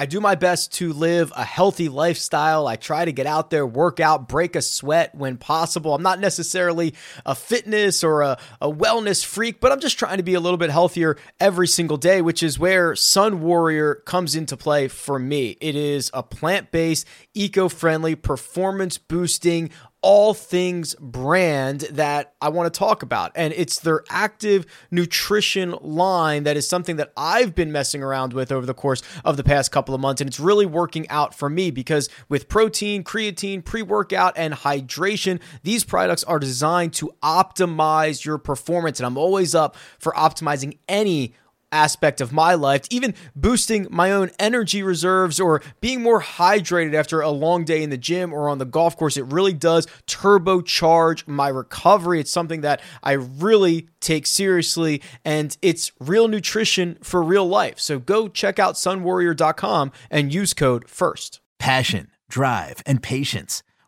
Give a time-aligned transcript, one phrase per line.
[0.00, 2.66] I do my best to live a healthy lifestyle.
[2.66, 5.94] I try to get out there, work out, break a sweat when possible.
[5.94, 6.94] I'm not necessarily
[7.26, 10.56] a fitness or a, a wellness freak, but I'm just trying to be a little
[10.56, 15.58] bit healthier every single day, which is where Sun Warrior comes into play for me.
[15.60, 19.68] It is a plant based, eco friendly, performance boosting,
[20.02, 23.32] all things brand that I want to talk about.
[23.34, 28.50] And it's their active nutrition line that is something that I've been messing around with
[28.50, 30.20] over the course of the past couple of months.
[30.20, 35.40] And it's really working out for me because with protein, creatine, pre workout, and hydration,
[35.62, 39.00] these products are designed to optimize your performance.
[39.00, 41.34] And I'm always up for optimizing any
[41.72, 47.20] aspect of my life, even boosting my own energy reserves or being more hydrated after
[47.20, 49.16] a long day in the gym or on the golf course.
[49.16, 52.20] It really does turbocharge my recovery.
[52.20, 57.78] It's something that I really take seriously and it's real nutrition for real life.
[57.78, 61.40] So go check out sunwarrior.com and use code FIRST.
[61.58, 63.62] Passion, drive, and patience.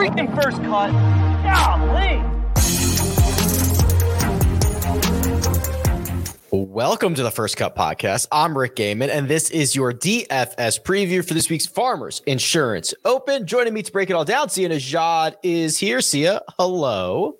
[0.00, 0.92] Freaking first cut.
[1.42, 2.24] Golly.
[6.50, 8.26] Welcome to the First Cut Podcast.
[8.32, 13.46] I'm Rick Gehman, and this is your DFS preview for this week's Farmers Insurance Open.
[13.46, 16.00] Joining me to break it all down, Sia Nejad is here.
[16.00, 17.36] Sia, hello.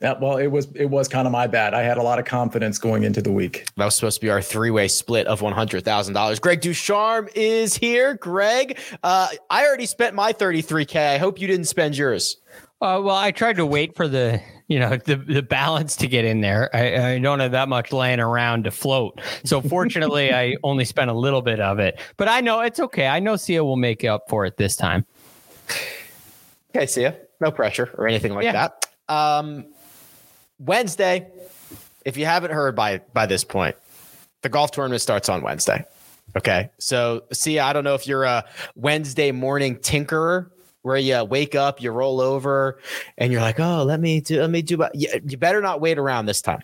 [0.00, 1.72] Yeah, well, it was it was kind of my bad.
[1.72, 3.66] I had a lot of confidence going into the week.
[3.76, 6.38] That was supposed to be our three way split of one hundred thousand dollars.
[6.38, 8.14] Greg DuCharme is here.
[8.14, 11.14] Greg, uh, I already spent my thirty three k.
[11.14, 12.36] I hope you didn't spend yours.
[12.82, 16.26] Uh, well, I tried to wait for the you know the the balance to get
[16.26, 16.68] in there.
[16.76, 19.22] I, I don't have that much laying around to float.
[19.44, 21.98] So fortunately, I only spent a little bit of it.
[22.18, 23.06] But I know it's okay.
[23.06, 25.06] I know Sia will make up for it this time.
[26.74, 27.16] Okay, Sia.
[27.40, 28.52] No pressure or anything like yeah.
[28.52, 28.86] that.
[29.08, 29.66] Um,
[30.58, 31.26] Wednesday,
[32.04, 33.76] if you haven't heard by by this point,
[34.42, 35.84] the golf tournament starts on Wednesday.
[36.36, 36.70] Okay.
[36.78, 38.44] So Sia, I don't know if you're a
[38.74, 40.50] Wednesday morning tinkerer
[40.82, 42.78] where you wake up, you roll over,
[43.18, 45.98] and you're like, oh, let me do let me do you, you better not wait
[45.98, 46.62] around this time.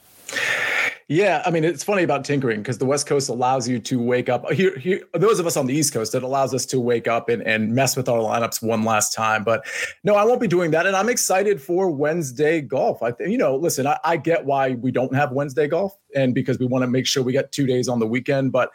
[1.13, 4.31] Yeah, I mean it's funny about tinkering because the West Coast allows you to wake
[4.31, 4.51] up.
[4.51, 7.29] Here, here, those of us on the East Coast, it allows us to wake up
[7.29, 9.45] and, and mess with our lineups one last time.
[9.45, 9.63] But
[10.05, 13.03] no, I won't be doing that, and I'm excited for Wednesday golf.
[13.03, 16.59] I you know, listen, I, I get why we don't have Wednesday golf, and because
[16.59, 18.51] we want to make sure we get two days on the weekend.
[18.51, 18.71] But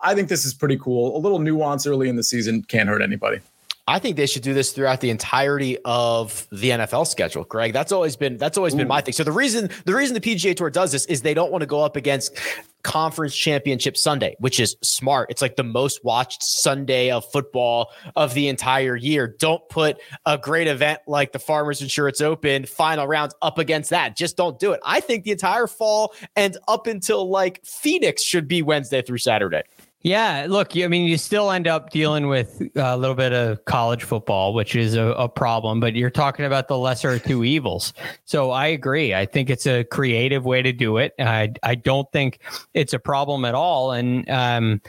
[0.00, 1.14] I think this is pretty cool.
[1.14, 3.40] A little nuance early in the season can't hurt anybody.
[3.88, 7.72] I think they should do this throughout the entirety of the NFL schedule, Greg.
[7.72, 8.78] That's always been that's always Ooh.
[8.78, 9.12] been my thing.
[9.12, 11.66] So the reason the reason the PGA Tour does this is they don't want to
[11.66, 12.38] go up against
[12.84, 15.30] conference championship Sunday, which is smart.
[15.30, 19.34] It's like the most watched Sunday of football of the entire year.
[19.38, 24.16] Don't put a great event like the Farmers Insurance Open final rounds up against that.
[24.16, 24.80] Just don't do it.
[24.84, 29.62] I think the entire fall and up until like Phoenix should be Wednesday through Saturday.
[30.02, 34.02] Yeah, look, I mean, you still end up dealing with a little bit of college
[34.02, 37.92] football, which is a, a, problem, but you're talking about the lesser of two evils.
[38.24, 39.14] So I agree.
[39.14, 41.14] I think it's a creative way to do it.
[41.20, 42.40] I, I don't think
[42.74, 43.92] it's a problem at all.
[43.92, 44.82] And um,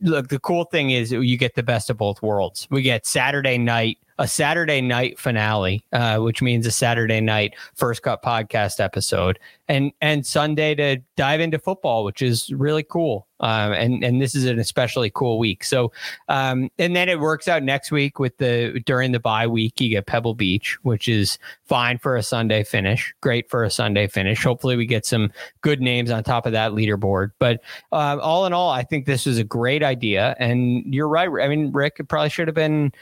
[0.00, 2.66] look, the cool thing is you get the best of both worlds.
[2.70, 8.02] We get Saturday night a Saturday night finale, uh, which means a Saturday night first
[8.02, 13.26] cut podcast episode, and and Sunday to dive into football, which is really cool.
[13.40, 15.62] Um, and and this is an especially cool week.
[15.64, 15.92] So,
[16.28, 19.90] um, and then it works out next week with the during the bye week, you
[19.90, 24.42] get Pebble Beach, which is fine for a Sunday finish, great for a Sunday finish.
[24.42, 25.30] Hopefully, we get some
[25.60, 27.32] good names on top of that leaderboard.
[27.38, 27.60] But
[27.92, 31.28] uh, all in all, I think this is a great idea, and you're right.
[31.28, 32.92] I mean, Rick, it probably should have been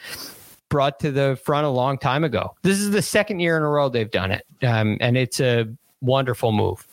[0.75, 2.53] brought to the front a long time ago.
[2.62, 5.69] This is the second year in a row they've done it, um, and it's a
[6.00, 6.85] wonderful move.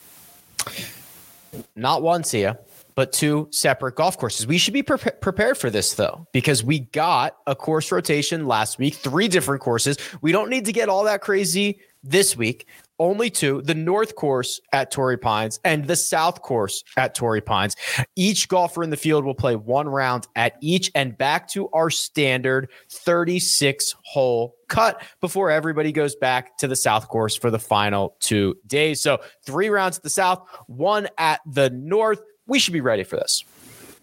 [1.74, 2.60] Not one, Sia,
[2.94, 4.46] but two separate golf courses.
[4.46, 8.78] We should be pre- prepared for this though, because we got a course rotation last
[8.78, 9.96] week, three different courses.
[10.20, 12.68] We don't need to get all that crazy this week
[13.02, 17.74] only two the north course at torrey pines and the south course at torrey pines.
[18.14, 21.90] Each golfer in the field will play one round at each and back to our
[21.90, 28.16] standard 36 hole cut before everybody goes back to the south course for the final
[28.20, 29.00] two days.
[29.00, 32.22] So three rounds at the south one at the north.
[32.46, 33.44] We should be ready for this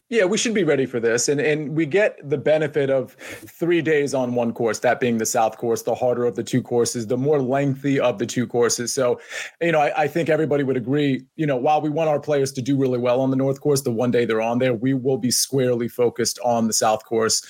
[0.09, 1.29] yeah, we should be ready for this.
[1.29, 5.25] And and we get the benefit of three days on one course, that being the
[5.25, 8.91] South course, the harder of the two courses, the more lengthy of the two courses.
[8.91, 9.21] So,
[9.61, 12.51] you know, I, I think everybody would agree, you know, while we want our players
[12.53, 14.95] to do really well on the North course, the one day they're on there, we
[14.95, 17.45] will be squarely focused on the South course.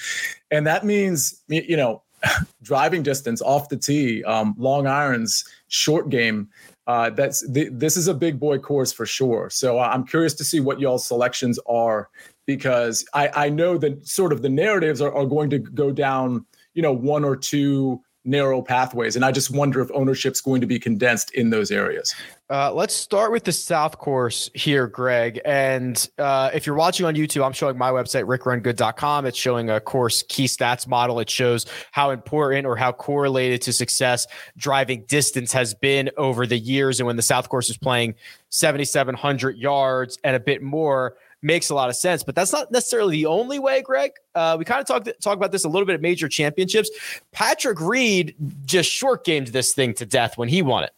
[0.52, 2.04] And that means, you know,
[2.62, 6.50] driving distance off the tee, um, long irons, short game.
[6.88, 9.48] Uh, that's this is a big boy course for sure.
[9.52, 12.10] So I'm curious to see what y'all's selections are
[12.50, 16.48] because I, I know that sort of the narratives are, are going to go down,
[16.74, 19.16] you know, one or two narrow pathways.
[19.16, 22.16] And I just wonder if ownership's going to be condensed in those areas.
[22.50, 25.40] Uh, let's start with the South course here, Greg.
[25.46, 29.28] And uh, if you're watching on YouTube, I'm showing my website, rickrungood.com.
[29.28, 31.20] It's showing a course key stats model.
[31.20, 34.26] It shows how important or how correlated to success
[34.58, 37.00] driving distance has been over the years.
[37.00, 38.16] And when the South course is playing
[38.50, 42.24] 7,700 yards and a bit more, makes a lot of sense.
[42.24, 44.12] But that's not necessarily the only way, Greg.
[44.36, 46.90] Uh, we kind of talked talk about this a little bit at major championships.
[47.32, 50.92] Patrick Reed just short gamed this thing to death when he won it.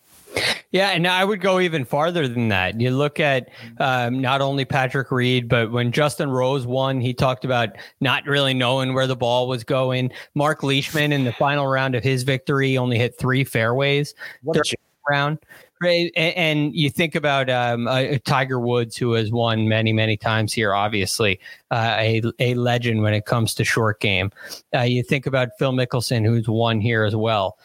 [0.72, 2.80] Yeah, and I would go even farther than that.
[2.80, 3.50] You look at
[3.80, 8.54] um, not only Patrick Reed, but when Justin Rose won, he talked about not really
[8.54, 10.12] knowing where the ball was going.
[10.34, 14.14] Mark Leishman in the final round of his victory only hit three fairways.
[14.44, 14.62] What
[15.10, 15.40] round.
[15.82, 20.54] Right, and, you think about um, uh, Tiger Woods, who has won many, many times
[20.54, 20.76] here.
[20.76, 21.40] Obviously,
[21.72, 24.32] uh, a a legend when it comes to short game.
[24.76, 27.58] Uh, you think about Phil Mickelson, who's won here as well.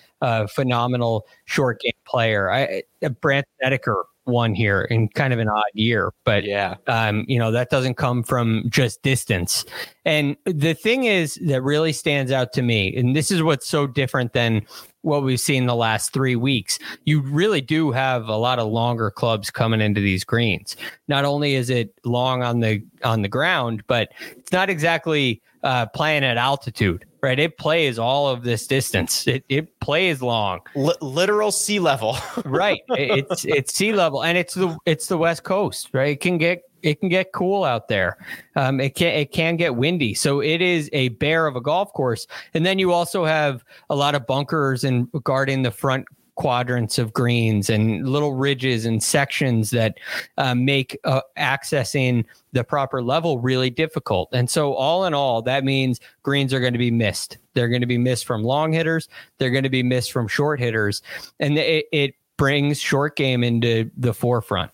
[0.48, 2.50] Phenomenal short game player.
[2.50, 7.24] I, uh, Brandt Snedeker won here in kind of an odd year, but yeah, um,
[7.28, 9.64] you know that doesn't come from just distance.
[10.04, 13.86] And the thing is that really stands out to me, and this is what's so
[13.86, 14.66] different than
[15.06, 19.08] what we've seen the last three weeks, you really do have a lot of longer
[19.08, 20.76] clubs coming into these greens.
[21.06, 25.86] Not only is it long on the on the ground, but it's not exactly uh,
[25.86, 27.38] playing at altitude, right?
[27.38, 29.26] It plays all of this distance.
[29.26, 32.80] It it plays long, L- literal sea level, right?
[32.90, 36.10] It's it's sea level, and it's the it's the west coast, right?
[36.10, 38.16] It can get it can get cool out there.
[38.54, 41.92] Um, it can it can get windy, so it is a bear of a golf
[41.92, 42.26] course.
[42.54, 47.12] And then you also have a lot of bunkers and guarding the front quadrants of
[47.12, 49.98] greens and little ridges and sections that
[50.38, 54.28] uh, make uh, accessing the proper level really difficult.
[54.32, 57.38] And so, all in all, that means greens are going to be missed.
[57.54, 59.08] They're going to be missed from long hitters.
[59.38, 61.02] They're going to be missed from short hitters,
[61.40, 64.70] and it, it brings short game into the forefront.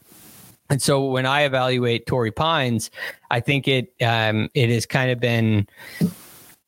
[0.68, 2.90] And so when I evaluate Torrey Pines,
[3.30, 5.68] I think it um, it has kind of been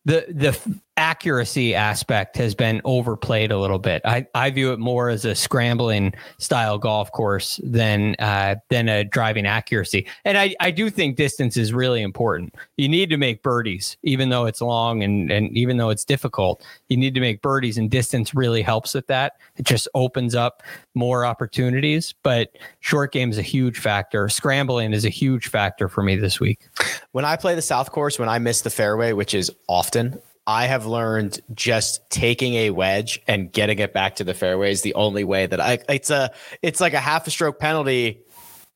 [0.05, 4.01] the the accuracy aspect has been overplayed a little bit.
[4.05, 9.05] I, I view it more as a scrambling style golf course than uh, than a
[9.05, 10.07] driving accuracy.
[10.25, 12.55] And I, I do think distance is really important.
[12.77, 16.65] You need to make birdies, even though it's long and, and even though it's difficult.
[16.89, 19.35] You need to make birdies, and distance really helps with that.
[19.57, 20.63] It just opens up
[20.95, 22.15] more opportunities.
[22.23, 24.29] But short game is a huge factor.
[24.29, 26.69] Scrambling is a huge factor for me this week.
[27.13, 30.67] When I play the South Course, when I miss the fairway, which is often, I
[30.67, 34.95] have learned just taking a wedge and getting it back to the fairway is the
[34.95, 38.21] only way that I it's a it's like a half a stroke penalty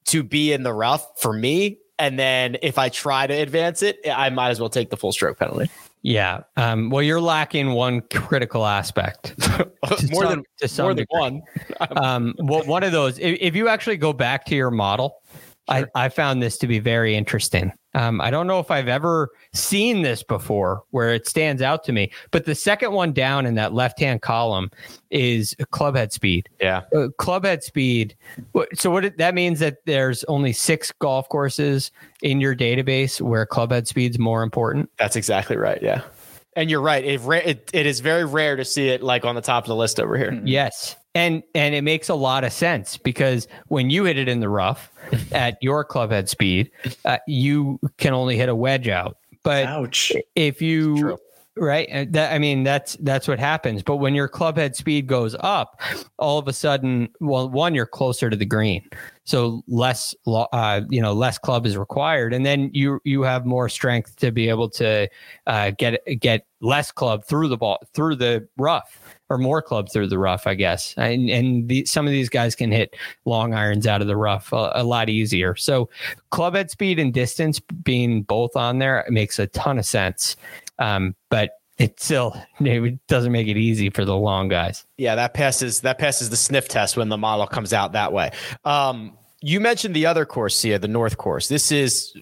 [0.07, 1.79] to be in the rough for me.
[1.99, 5.13] And then if I try to advance it, I might as well take the full
[5.13, 5.71] stroke penalty.
[6.03, 6.43] Yeah.
[6.57, 9.35] Um, well, you're lacking one critical aspect.
[10.11, 11.43] more some, than to some more than one.
[11.97, 13.19] um, well, one of those.
[13.19, 15.21] If, if you actually go back to your model,
[15.69, 17.73] I, I found this to be very interesting.
[17.95, 21.93] Um, I don't know if I've ever seen this before where it stands out to
[21.93, 24.71] me, but the second one down in that left hand column
[25.11, 26.49] is club head speed.
[26.61, 26.83] Yeah.
[26.95, 28.15] Uh, club head speed.
[28.75, 31.91] So, what it, that means that there's only six golf courses
[32.23, 34.91] in your database where club head speed's more important.
[34.99, 35.83] That's exactly right.
[35.83, 36.03] Yeah.
[36.57, 37.05] And you're right.
[37.05, 39.77] It, it, it is very rare to see it like on the top of the
[39.77, 40.39] list over here.
[40.45, 40.97] Yes.
[41.15, 44.49] And and it makes a lot of sense because when you hit it in the
[44.49, 44.91] rough
[45.33, 46.71] at your club head speed,
[47.05, 49.17] uh, you can only hit a wedge out.
[49.43, 50.13] But Ouch.
[50.35, 51.19] if you
[51.61, 53.83] right that i mean that's that's what happens.
[53.83, 55.81] But when your club head speed goes up
[56.19, 58.89] all of a sudden well one you're closer to the green.
[59.25, 62.33] So less uh, you know less club is required.
[62.33, 65.09] And then you you have more strength to be able to
[65.47, 70.07] uh, get get less club through the ball through the rough or more club through
[70.07, 72.95] the rough i guess and and the, some of these guys can hit
[73.25, 75.89] long irons out of the rough a, a lot easier so
[76.31, 80.37] club head speed and distance being both on there makes a ton of sense
[80.79, 84.85] um, but it still it doesn't make it easy for the long guys.
[84.97, 88.33] Yeah, that passes that passes the sniff test when the model comes out that way.
[88.65, 91.49] Um, you mentioned the other course, Sia, the North course.
[91.49, 92.17] This is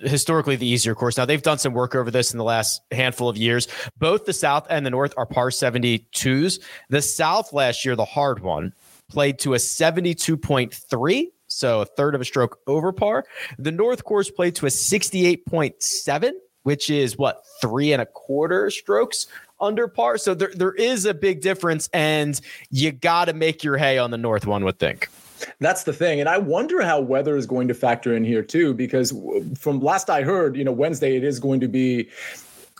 [0.00, 1.16] historically the easier course.
[1.16, 3.68] Now they've done some work over this in the last handful of years.
[3.98, 6.60] Both the South and the North are par 72s.
[6.88, 8.72] The South last year, the hard one,
[9.08, 13.24] played to a 72.3 so a third of a stroke over par.
[13.58, 16.32] The North course played to a 68.7,
[16.64, 19.26] which is what three and a quarter strokes
[19.60, 20.18] under par.
[20.18, 22.38] So there, there is a big difference, and
[22.70, 25.08] you got to make your hay on the North one, would think.
[25.60, 26.20] That's the thing.
[26.20, 29.12] And I wonder how weather is going to factor in here too, because
[29.58, 32.08] from last I heard, you know, Wednesday, it is going to be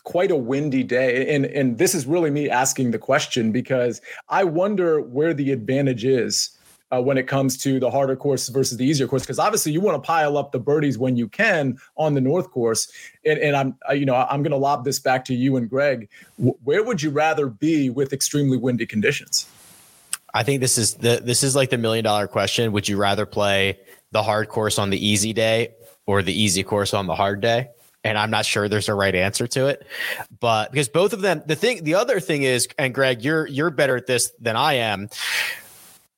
[0.05, 1.35] quite a windy day.
[1.35, 6.05] And, and this is really me asking the question because I wonder where the advantage
[6.05, 6.51] is
[6.93, 9.23] uh, when it comes to the harder course versus the easier course.
[9.23, 12.51] Because obviously you want to pile up the birdies when you can on the North
[12.53, 12.91] course.
[13.25, 16.09] And, and I'm, you know, I'm going to lob this back to you and Greg.
[16.39, 19.49] W- where would you rather be with extremely windy conditions?
[20.37, 22.73] I think this is the this is like the million dollar question.
[22.73, 23.81] Would you rather play
[24.13, 25.75] the hard course on the easy day
[26.05, 27.71] or the easy course on the hard day?
[28.05, 29.87] And I'm not sure there's a right answer to it,
[30.39, 33.71] but because both of them, the thing, the other thing is, and Greg, you're you're
[33.71, 35.09] better at this than I am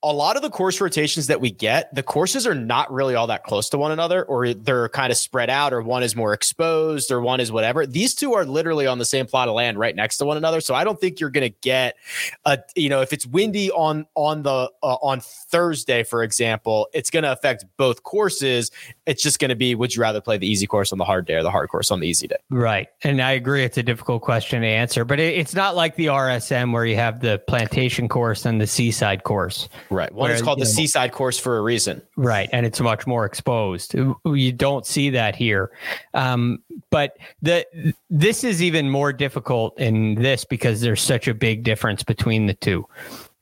[0.01, 3.27] a lot of the course rotations that we get, the courses are not really all
[3.27, 6.33] that close to one another, or they're kind of spread out, or one is more
[6.33, 7.85] exposed, or one is whatever.
[7.85, 10.61] These two are literally on the same plot of land right next to one another.
[10.61, 11.97] So I don't think you're going to get
[12.45, 17.09] a, you know, if it's windy on on the uh, on Thursday, for example, it's
[17.09, 18.71] going to affect both courses.
[19.05, 21.25] It's just going to be, would you rather play the easy course on the hard
[21.25, 22.37] day or the hard course on the easy day?
[22.49, 25.95] Right, and I agree, it's a difficult question to answer, but it, it's not like
[25.95, 29.67] the RSM where you have the plantation course and the seaside course.
[29.89, 30.13] Right.
[30.13, 32.01] One is called the know, seaside course for a reason.
[32.15, 32.49] Right.
[32.53, 33.95] And it's much more exposed.
[33.95, 35.71] You don't see that here.
[36.13, 36.59] Um,
[36.91, 37.65] but the
[38.09, 42.53] this is even more difficult in this because there's such a big difference between the
[42.53, 42.85] two.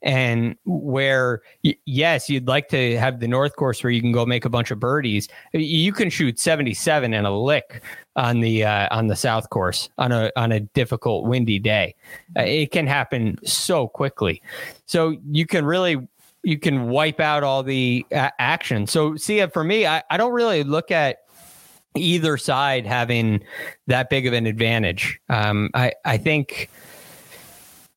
[0.00, 1.42] And where,
[1.84, 4.70] yes, you'd like to have the North Course where you can go make a bunch
[4.70, 5.28] of birdies.
[5.52, 7.82] You can shoot 77 and a lick
[8.14, 11.96] on the uh, on the South Course on a on a difficult windy day.
[12.36, 14.40] Uh, it can happen so quickly.
[14.86, 15.96] So you can really
[16.42, 18.86] you can wipe out all the a- action.
[18.86, 21.18] So Sia, for me, I, I don't really look at
[21.94, 23.42] either side having
[23.86, 25.20] that big of an advantage.
[25.28, 26.70] Um, I I think.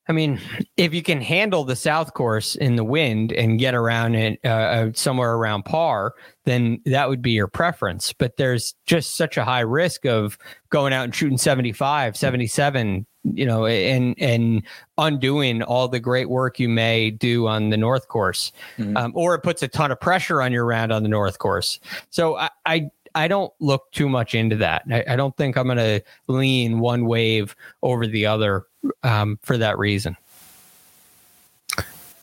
[0.07, 0.41] I mean,
[0.75, 4.48] if you can handle the south course in the wind and get around it uh,
[4.50, 8.12] uh somewhere around par, then that would be your preference.
[8.12, 10.38] But there's just such a high risk of
[10.69, 14.63] going out and shooting 75, 77, you know, and and
[14.97, 18.97] undoing all the great work you may do on the North Course, mm-hmm.
[18.97, 21.79] um, or it puts a ton of pressure on your round on the North Course.
[22.09, 24.83] So I I, I don't look too much into that.
[24.91, 28.65] I, I don't think I'm going to lean one wave over the other
[29.03, 30.17] um, for that reason.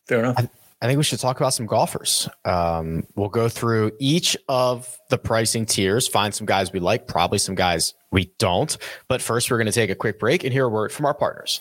[0.06, 0.36] Fair enough.
[0.38, 0.48] I,
[0.80, 2.28] I think we should talk about some golfers.
[2.44, 7.38] Um, we'll go through each of the pricing tiers, find some guys we like, probably
[7.38, 8.76] some guys we don't.
[9.08, 11.14] But first, we're going to take a quick break and hear a word from our
[11.14, 11.60] partners.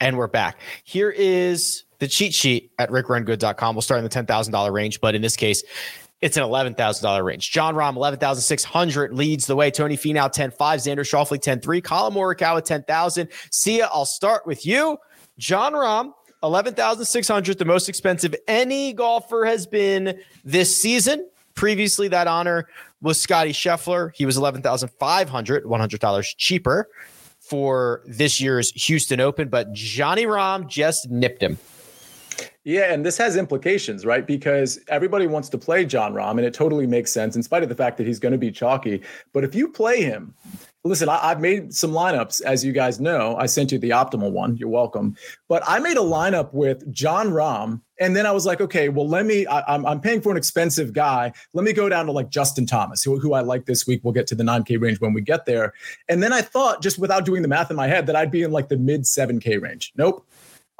[0.00, 0.58] And we're back.
[0.84, 3.74] Here is the cheat sheet at rickrungood.com.
[3.74, 5.64] We'll start in the $10,000 range, but in this case,
[6.20, 7.50] it's an $11,000 range.
[7.50, 9.70] Jon Rahm, 11,600 leads the way.
[9.70, 10.56] Tony Finau, 10.5.
[10.56, 11.82] Xander Schauffele, 10.3.
[11.82, 13.28] Collin Morikawa, 10,000.
[13.50, 14.98] Sia, I'll start with you.
[15.38, 16.12] Jon Rahm,
[16.42, 21.28] 11,600, the most expensive any golfer has been this season.
[21.54, 22.68] Previously, that honor
[23.00, 24.12] was Scotty Scheffler.
[24.14, 26.88] He was 11,500, $100 cheaper
[27.48, 31.58] for this year's Houston Open, but Johnny Rahm just nipped him.
[32.64, 34.26] Yeah, and this has implications, right?
[34.26, 37.70] Because everybody wants to play Jon Rahm, and it totally makes sense in spite of
[37.70, 39.02] the fact that he's going to be chalky.
[39.32, 40.34] But if you play him,
[40.88, 43.36] listen, I, have made some lineups, as you guys know.
[43.36, 44.56] I sent you the optimal one.
[44.56, 45.16] You're welcome.
[45.48, 49.08] But I made a lineup with Jon Rahm, and then I was like, okay, well,
[49.08, 49.46] let me.
[49.46, 51.32] I, am I'm, I'm paying for an expensive guy.
[51.52, 54.00] Let me go down to like Justin Thomas, who, who I like this week.
[54.02, 55.72] We'll get to the 9K range when we get there.
[56.08, 58.42] And then I thought, just without doing the math in my head, that I'd be
[58.42, 59.92] in like the mid 7K range.
[59.96, 60.26] Nope.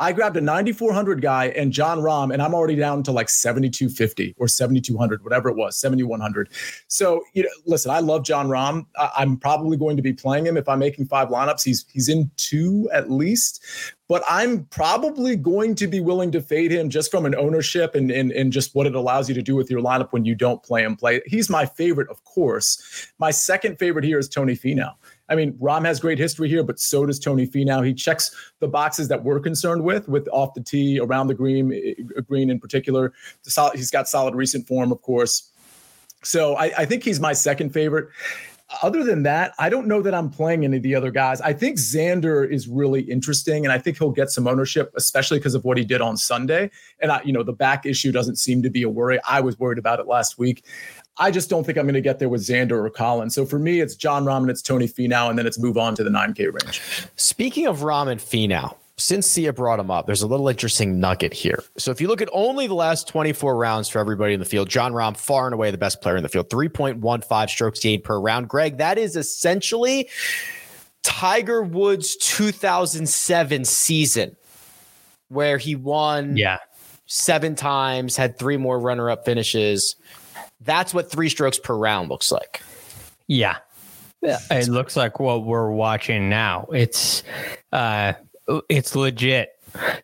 [0.01, 4.35] I grabbed a 9400 guy and Jon Rahm, and I'm already down to like 7250
[4.39, 6.49] or 7200, whatever it was, 7100.
[6.87, 8.87] So, you know, listen, I love Jon Rahm.
[8.97, 11.65] I- I'm probably going to be playing him if I'm making five lineups.
[11.65, 13.65] He's he's in two at least,
[14.09, 18.11] but I'm probably going to be willing to fade him just from an ownership and,
[18.11, 20.63] and, and just what it allows you to do with your lineup when you don't
[20.63, 20.97] play him.
[20.97, 21.21] Play.
[21.27, 23.11] He's my favorite, of course.
[23.19, 24.95] My second favorite here is Tony Finau.
[25.29, 27.85] I mean, Rahm has great history here, but so does Tony Finau.
[27.87, 31.73] He checks the boxes that we're concerned with, with off the tee, around the green,
[31.73, 33.13] eh, green in particular.
[33.75, 35.51] He's got solid recent form, of course.
[36.23, 38.09] So I, I think he's my second favorite
[38.83, 41.41] other than that, I don't know that I'm playing any of the other guys.
[41.41, 45.55] I think Xander is really interesting, and I think he'll get some ownership, especially because
[45.55, 46.71] of what he did on Sunday.
[47.01, 49.19] And I, you know, the back issue doesn't seem to be a worry.
[49.27, 50.65] I was worried about it last week.
[51.19, 53.31] I just don't think I'm going to get there with Xander or Collin.
[53.31, 55.95] So for me, it's Jon Rahm and it's Tony Finau, and then it's move on
[55.97, 56.81] to the 9K range.
[57.17, 61.33] Speaking of Rahm and Finau, since Sia brought him up, there's a little interesting nugget
[61.33, 61.63] here.
[61.77, 64.69] So if you look at only the last 24 rounds for everybody in the field,
[64.69, 68.19] Jon Rahm far and away the best player in the field, 3.15 strokes gained per
[68.19, 68.49] round.
[68.49, 70.09] Greg, that is essentially
[71.03, 74.37] Tiger Woods 2007 season
[75.29, 76.59] where he won yeah.
[77.07, 79.97] seven times, had three more runner-up finishes.
[80.61, 82.63] That's what three strokes per round looks like.
[83.27, 83.59] Yeah.
[84.23, 86.67] It looks like what we're watching now.
[86.73, 87.23] It's
[87.73, 88.15] uh
[88.69, 89.51] it's legit.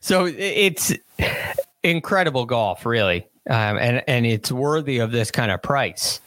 [0.00, 0.92] So it's
[1.82, 3.26] incredible golf, really.
[3.48, 6.20] Um, and and it's worthy of this kind of price.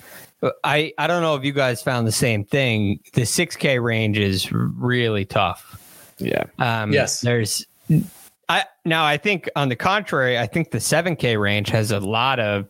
[0.63, 3.00] I I don't know if you guys found the same thing.
[3.13, 6.13] The 6K range is really tough.
[6.20, 6.44] Yeah.
[6.60, 7.22] Um, yes.
[7.22, 7.66] There's
[8.50, 12.40] I now I think on the contrary, I think the 7K range has a lot
[12.40, 12.68] of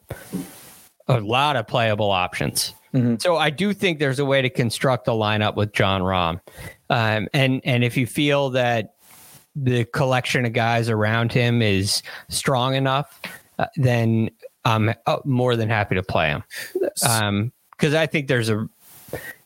[1.08, 2.74] a lot of playable options.
[2.93, 3.15] Mm-hmm.
[3.20, 6.41] So I do think there's a way to construct a lineup with Jon Rahm.
[6.89, 8.96] Um, and and if you feel that
[9.56, 13.20] the collection of guys around him is strong enough,
[13.60, 14.30] uh, then
[14.65, 16.43] I'm uh, more than happy to play him.
[17.08, 18.67] Um, because I think there's a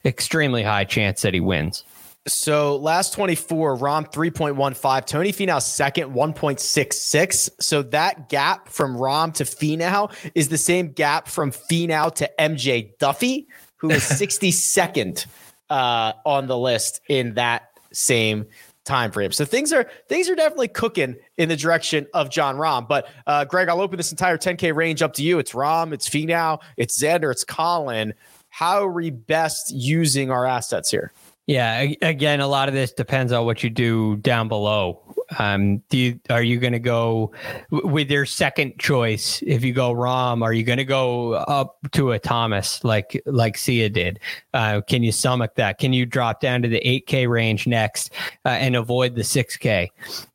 [0.05, 1.83] extremely high chance that he wins.
[2.27, 7.49] So last 24, Rahm 3.15, Tony Finau second 1.66.
[7.59, 12.95] So that gap from Rahm to Finau is the same gap from Finau to MJ
[12.99, 15.25] Daffue, who is 62nd
[15.71, 18.45] uh, on the list in that same
[18.85, 19.31] time frame.
[19.31, 22.87] So things are things are definitely cooking in the direction of Jon Rahm.
[22.87, 25.39] But uh, Greg, I'll open this entire 10K range up to you.
[25.39, 28.13] It's Rahm, it's Finau, it's Xander, it's Collin.
[28.49, 31.11] How are we best using our assets here?
[31.47, 35.10] Yeah, again, a lot of this depends on what you do down below.
[35.39, 37.31] Um, do you are you going to go
[37.69, 39.41] with your second choice?
[39.45, 43.57] If you go Rahm, are you going to go up to a Thomas like like
[43.57, 44.19] Sia did?
[44.53, 45.77] Uh, can you stomach that?
[45.77, 48.11] Can you drop down to the 8K range next
[48.45, 49.89] uh, and avoid the 6K?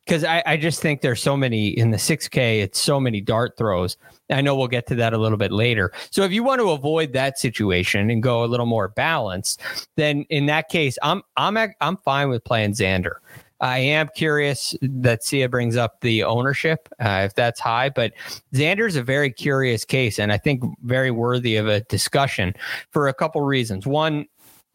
[0.05, 2.61] Because I, I just think there's so many in the 6K.
[2.61, 3.97] It's so many dart throws.
[4.29, 5.91] I know we'll get to that a little bit later.
[6.11, 9.61] So if you want to avoid that situation and go a little more balanced,
[9.95, 13.15] then in that case, I'm I'm I'm fine with playing Xander.
[13.59, 18.13] I am curious that Sia brings up the ownership, uh, if that's high, but
[18.53, 22.53] Xander's a very curious case and I think very worthy of a discussion
[22.91, 23.87] for a couple reasons.
[23.87, 24.25] One,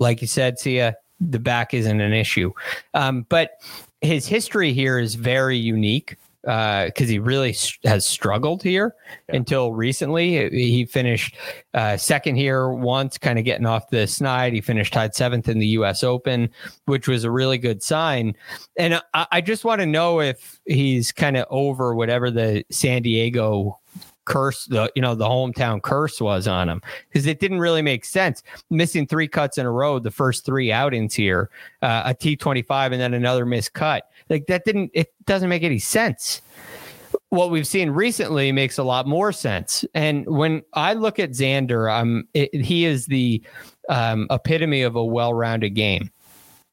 [0.00, 2.52] like you said, Sia, the back isn't an issue.
[2.94, 3.52] Um, but
[4.00, 8.94] his history here is very unique because uh, he really has struggled here
[9.28, 9.36] yeah.
[9.36, 10.50] until recently.
[10.50, 11.36] He finished
[11.74, 14.52] uh, second here once, kind of getting off the snide.
[14.52, 16.02] He finished tied seventh in the U.S.
[16.02, 16.50] Open,
[16.86, 18.34] which was a really good sign.
[18.76, 23.02] And I, I just want to know if he's kind of over whatever the San
[23.02, 23.78] Diego
[24.24, 28.04] curse the you know the hometown curse was on him because it didn't really make
[28.04, 31.50] sense missing three cuts in a row the first three outings here
[31.82, 35.78] uh, a t25 and then another missed cut like that didn't it doesn't make any
[35.78, 36.40] sense
[37.30, 41.92] what we've seen recently makes a lot more sense and when i look at xander
[41.92, 43.42] um it, he is the
[43.88, 46.10] um, epitome of a well-rounded game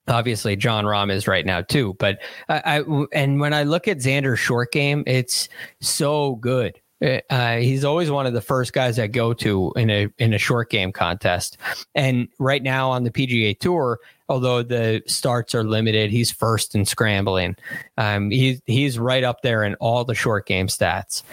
[0.09, 1.95] obviously Jon Rahm is right now too.
[1.99, 5.49] But I, I, and when I look at Xander's short game, it's
[5.81, 6.79] so good.
[7.01, 10.37] Uh, he's always one of the first guys I go to in a in a
[10.37, 11.57] short game contest.
[11.95, 16.85] And right now on the PGA Tour, although the starts are limited, he's first in
[16.85, 17.55] scrambling.
[17.97, 21.23] Um, he's he's right up there in all the short game stats.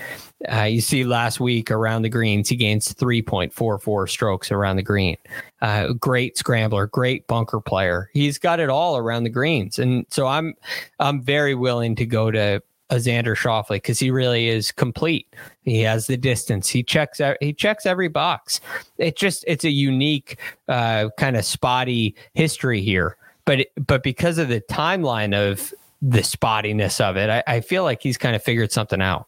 [0.53, 4.53] Uh, you see, last week around the greens, he gains three point four four strokes
[4.53, 5.17] around the green.
[5.63, 8.11] Uh, great scrambler, great bunker player.
[8.13, 10.55] He's got it all around the greens, and so I'm
[11.01, 15.35] I'm very willing to go to a Xander Schauffele because he really is complete.
[15.65, 16.69] He has the distance.
[16.69, 18.61] He checks he checks every box.
[18.99, 24.49] It just it's a unique uh, kind of spotty history here, but but because of
[24.49, 28.71] the timeline of the spottiness of it, I, I feel like he's kind of figured
[28.71, 29.27] something out.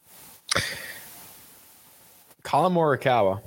[2.42, 3.40] Collin Morikawa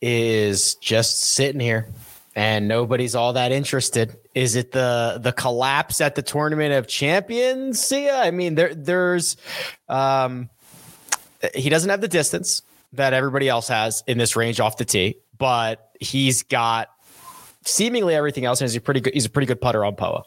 [0.00, 1.88] is just sitting here
[2.36, 4.16] and nobody's all that interested.
[4.38, 7.84] Is it the the collapse at the tournament of champions?
[7.84, 8.16] Sia?
[8.16, 9.36] I mean, there there's
[9.88, 10.48] um
[11.56, 15.16] he doesn't have the distance that everybody else has in this range off the tee,
[15.36, 16.88] but he's got
[17.64, 20.22] seemingly everything else, and he's a pretty good he's a pretty good putter on POA.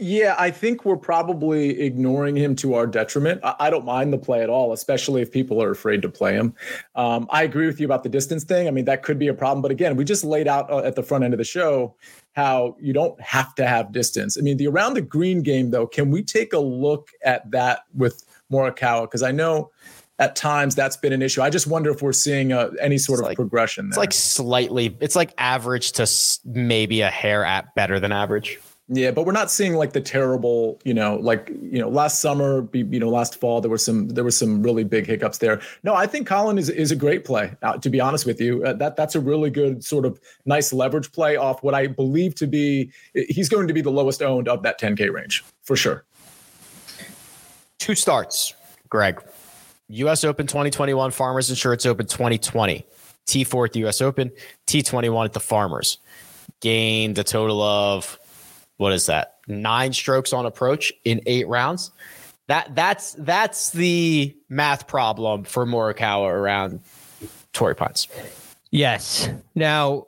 [0.00, 3.40] Yeah, I think we're probably ignoring him to our detriment.
[3.42, 6.34] I, I, don't mind the play at all, especially if people are afraid to play
[6.34, 6.54] him.
[6.94, 8.68] Um, I agree with you about the distance thing.
[8.68, 9.60] I mean, that could be a problem.
[9.60, 11.96] But again, we just laid out uh, at the front end of the show
[12.32, 14.38] how you don't have to have distance.
[14.38, 17.80] I mean, the around the green game, though, can we take a look at that
[17.94, 19.02] with Morikawa?
[19.02, 19.70] Because I know
[20.20, 21.42] at times that's been an issue.
[21.42, 23.86] I just wonder if we're seeing uh, any sort it's of like, progression.
[23.86, 23.90] There.
[23.90, 26.08] It's like slightly, it's like average to
[26.44, 28.60] maybe a hair at better than average.
[28.90, 32.66] Yeah, but we're not seeing like the terrible, you know, like you know, last summer,
[32.72, 35.60] you know, last fall there were some there were some really big hiccups there.
[35.82, 37.54] No, I think Collin is is a great play.
[37.62, 40.72] Uh, to be honest with you, uh, that that's a really good sort of nice
[40.72, 44.48] leverage play off what I believe to be he's going to be the lowest owned
[44.48, 46.04] of that 10k range for sure.
[47.78, 48.54] Two starts,
[48.88, 49.22] Greg.
[49.88, 50.24] U.S.
[50.24, 52.86] Open 2021, Farmers Insurance Open 2020,
[53.26, 54.00] T4 at the U.S.
[54.00, 54.30] Open,
[54.66, 55.98] T21 at the Farmers.
[56.60, 58.18] Gained a total of
[58.78, 59.36] what is that?
[59.46, 61.90] Nine strokes on approach in eight rounds.
[62.46, 66.80] That that's that's the math problem for Morikawa around
[67.52, 68.08] Torrey Pines.
[68.70, 69.28] Yes.
[69.54, 70.06] Now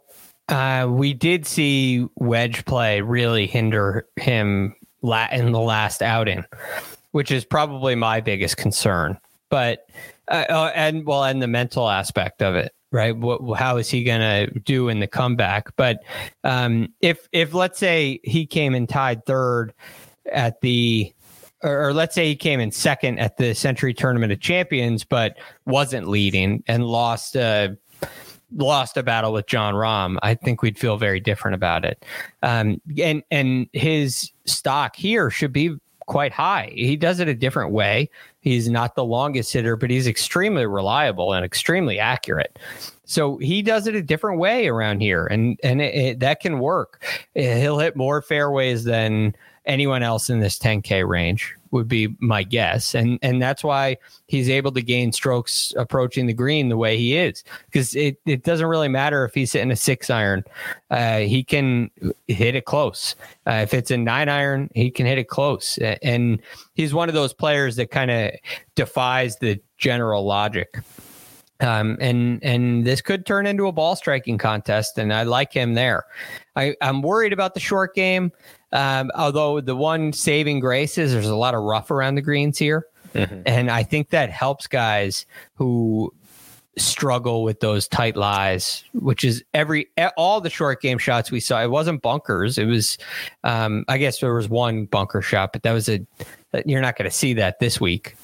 [0.48, 6.44] uh, we did see wedge play really hinder him in the last outing,
[7.10, 9.18] which is probably my biggest concern.
[9.50, 9.86] But
[10.28, 13.16] uh, uh and well, and the mental aspect of it right?
[13.16, 15.74] What, how is he going to do in the comeback?
[15.76, 16.02] But
[16.44, 19.72] um, if if let's say he came and tied third
[20.32, 21.12] at the
[21.62, 26.08] or, let's say he came in second at the Sentry Tournament of Champions, but wasn't
[26.08, 27.76] leading and lost a
[28.56, 32.04] lost a battle with Jon Rahm, I think we'd feel very different about it.
[32.42, 35.76] Um, and and his stock here should be
[36.10, 36.72] quite high.
[36.74, 38.10] He does it a different way.
[38.40, 42.58] He's not the longest hitter, but he's extremely reliable and extremely accurate.
[43.04, 46.58] So he does it a different way around here, and and it, it, that can
[46.58, 47.04] work.
[47.34, 52.94] He'll hit more fairways than anyone else in this 10K range would be my guess.
[52.94, 53.96] And and that's why
[54.26, 57.44] he's able to gain strokes approaching the green the way he is.
[57.66, 60.44] Because it, it doesn't really matter if he's hitting a six iron.
[60.90, 61.90] Uh, he can
[62.26, 63.14] hit it close.
[63.46, 65.78] Uh, if it's a nine iron, he can hit it close.
[65.78, 66.40] And
[66.74, 68.32] he's one of those players that kind of
[68.74, 70.78] defies the general logic.
[71.60, 75.74] Um, and and this could turn into a ball striking contest, and I like him
[75.74, 76.04] there.
[76.56, 78.32] I, I'm worried about the short game.
[78.72, 82.58] Um, although the one saving grace is there's a lot of rough around the greens
[82.58, 82.86] here.
[83.14, 83.42] Mm-hmm.
[83.46, 86.14] And I think that helps guys who
[86.78, 91.62] struggle with those tight lies, which is every all the short game shots we saw.
[91.62, 92.58] It wasn't bunkers.
[92.58, 92.98] It was,
[93.44, 96.00] um, I guess there was one bunker shot, but that was a.
[96.66, 98.16] You're not going to see that this week.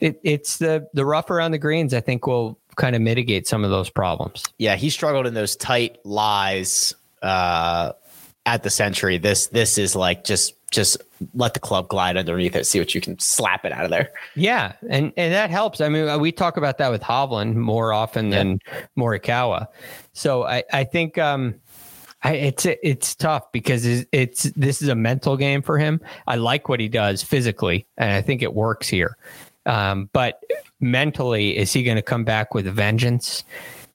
[0.00, 1.92] It, it's the the rough around the greens.
[1.92, 4.44] I think will kind of mitigate some of those problems.
[4.58, 6.94] Yeah, he struggled in those tight lies.
[7.20, 7.92] Uh,
[8.48, 9.18] at the Sentry.
[9.18, 10.96] this this is like just just
[11.34, 14.10] let the club glide underneath it, see what you can slap it out of there.
[14.34, 15.80] Yeah, and and that helps.
[15.80, 18.38] I mean, we talk about that with Hovland more often yeah.
[18.38, 18.60] than
[18.96, 19.68] Morikawa.
[20.14, 21.56] So I I think um
[22.22, 26.00] I, it's it's tough because it's, it's this is a mental game for him.
[26.26, 29.16] I like what he does physically, and I think it works here.
[29.66, 30.42] Um, but
[30.80, 33.44] mentally, is he going to come back with a vengeance?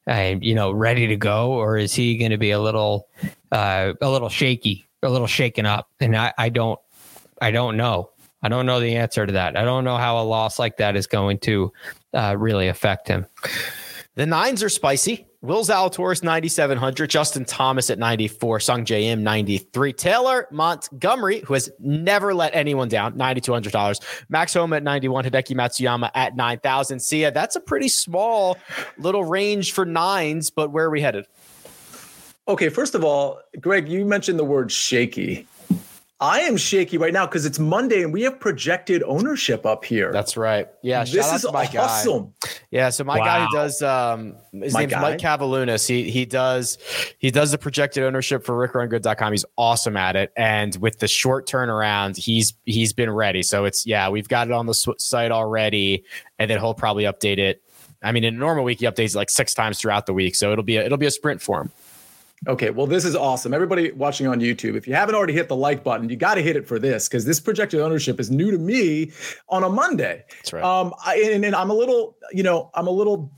[0.07, 3.07] Uh, you know, ready to go, or is he going to be a little,
[3.51, 5.89] uh, a little shaky, a little shaken up?
[5.99, 6.79] And I, I don't,
[7.41, 8.09] I don't know.
[8.41, 9.55] I don't know the answer to that.
[9.55, 11.71] I don't know how a loss like that is going to
[12.13, 13.25] uh, really affect him.
[14.15, 15.25] The nines are spicy.
[15.43, 22.33] Will Zalatoris 9,700, Justin Thomas at 94, Sungjae Im, 93, Taylor Montgomery, who has never
[22.33, 26.97] let anyone down, $9,200, Max Homa at 91, Hideki Matsuyama at 9,000.
[26.97, 28.57] Sia, that's a pretty small
[28.97, 31.27] little range for nines, but where are we headed?
[32.47, 35.45] Okay, first of all, Greg, you mentioned the word shaky.
[36.19, 40.11] I am shaky right now because it's Monday and we have projected ownership up here.
[40.13, 40.69] That's right.
[40.81, 42.33] Yeah, this is my awesome.
[42.41, 42.49] Guy.
[42.71, 43.25] Yeah, so my wow.
[43.25, 45.01] guy who does um his my name's guy?
[45.01, 45.87] Mike Cavalunas.
[45.87, 46.77] He he does
[47.17, 49.33] he does the projected ownership for rickrungood.com.
[49.33, 53.43] He's awesome at it and with the short turnaround, he's he's been ready.
[53.43, 56.05] So it's yeah, we've got it on the site already
[56.39, 57.61] and then he'll probably update it.
[58.01, 60.51] I mean, in a normal week, he updates like six times throughout the week, so
[60.51, 61.71] it'll be a, it'll be a sprint for him.
[62.47, 63.53] Okay, well, this is awesome.
[63.53, 66.41] Everybody watching on YouTube, if you haven't already hit the like button, you got to
[66.41, 69.11] hit it for this because this projected ownership is new to me
[69.49, 70.25] on a Monday.
[70.29, 70.63] That's right.
[70.63, 73.31] Um, I, and, and I'm a little, you know, I'm a little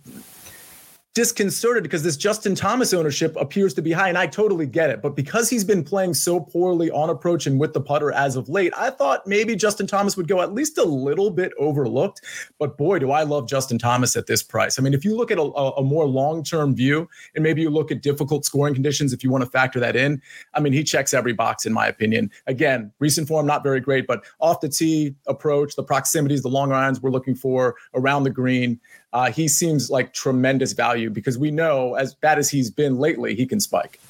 [1.16, 5.02] disconcerted because this Justin Thomas ownership appears to be high, and I totally get it.
[5.02, 8.50] But because he's been playing so poorly on approach and with the putter as of
[8.50, 12.22] late, I thought maybe Justin Thomas would go at least a little bit overlooked.
[12.60, 14.78] But boy, do I love Justin Thomas at this price.
[14.78, 17.70] I mean, if you look at a, a more long term view, and maybe you
[17.70, 20.22] look at difficult scoring conditions, if you want to factor that in,
[20.54, 22.30] I mean, he checks every box in my opinion.
[22.46, 26.74] Again, recent form not very great, but off the tee approach, the proximities, the long
[26.74, 28.82] irons we're looking for around the green
[29.16, 33.34] uh, he seems like tremendous value because we know, as bad as he's been lately,
[33.34, 34.02] he can spike.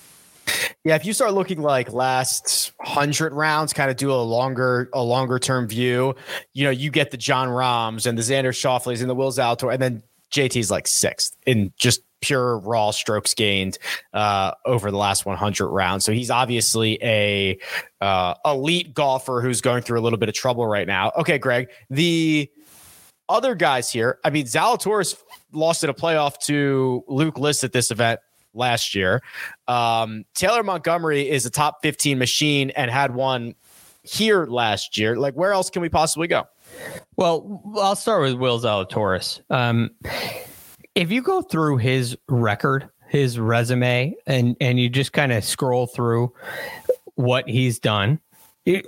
[0.83, 5.03] Yeah, if you start looking like last hundred rounds, kind of do a longer a
[5.03, 6.15] longer term view,
[6.53, 9.71] you know, you get the Jon Rahms and the Xander Schauffele's and the Will Zalator,
[9.71, 13.77] and then JT's like sixth in just pure raw strokes gained
[14.13, 16.03] uh, over the last 100 rounds.
[16.03, 17.59] So he's obviously a
[18.01, 21.11] uh, elite golfer who's going through a little bit of trouble right now.
[21.19, 22.49] Okay, Greg, the
[23.29, 25.15] other guys here, I mean, Zalatoris
[25.51, 28.19] lost in a playoff to Luke List at this event
[28.53, 29.21] last year.
[29.67, 33.55] Um, Taylor Montgomery is a top 15 machine and had one
[34.03, 35.17] here last year.
[35.17, 36.43] Like, where else can we possibly go?
[37.15, 39.41] Well, I'll start with Will Zalatoris.
[39.49, 39.91] Um,
[40.95, 45.87] if you go through his record, his resume, and and you just kind of scroll
[45.87, 46.33] through
[47.15, 48.19] what he's done,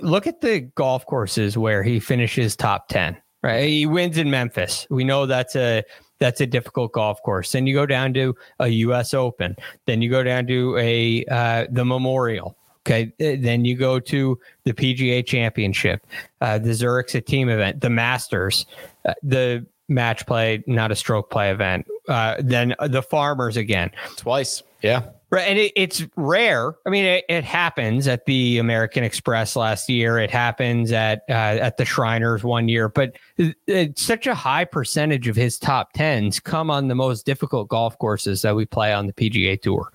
[0.02, 3.68] look at the golf courses where he finishes top 10 right?
[3.68, 4.86] He wins in Memphis.
[4.90, 5.82] We know that's a
[6.18, 7.52] that's a difficult golf course.
[7.52, 9.14] Then you go down to a U.S.
[9.14, 9.56] Open.
[9.86, 12.56] Then you go down to a uh, the Memorial.
[12.86, 16.06] Okay, then you go to the PGA Championship,
[16.40, 18.64] uh, the Zurich's a team event, the Masters,
[19.04, 21.86] uh, the match play, not a stroke play event.
[22.08, 24.62] Uh, then the Farmers again, twice.
[24.80, 26.74] Yeah, Right, and it, it's rare.
[26.86, 30.18] I mean, it, it, happens at the American Express last year.
[30.18, 35.28] It happens at uh, at the Shriners one year, but it's such a high percentage
[35.28, 39.06] of his top tens come on the most difficult golf courses that we play on
[39.06, 39.92] the PGA Tour.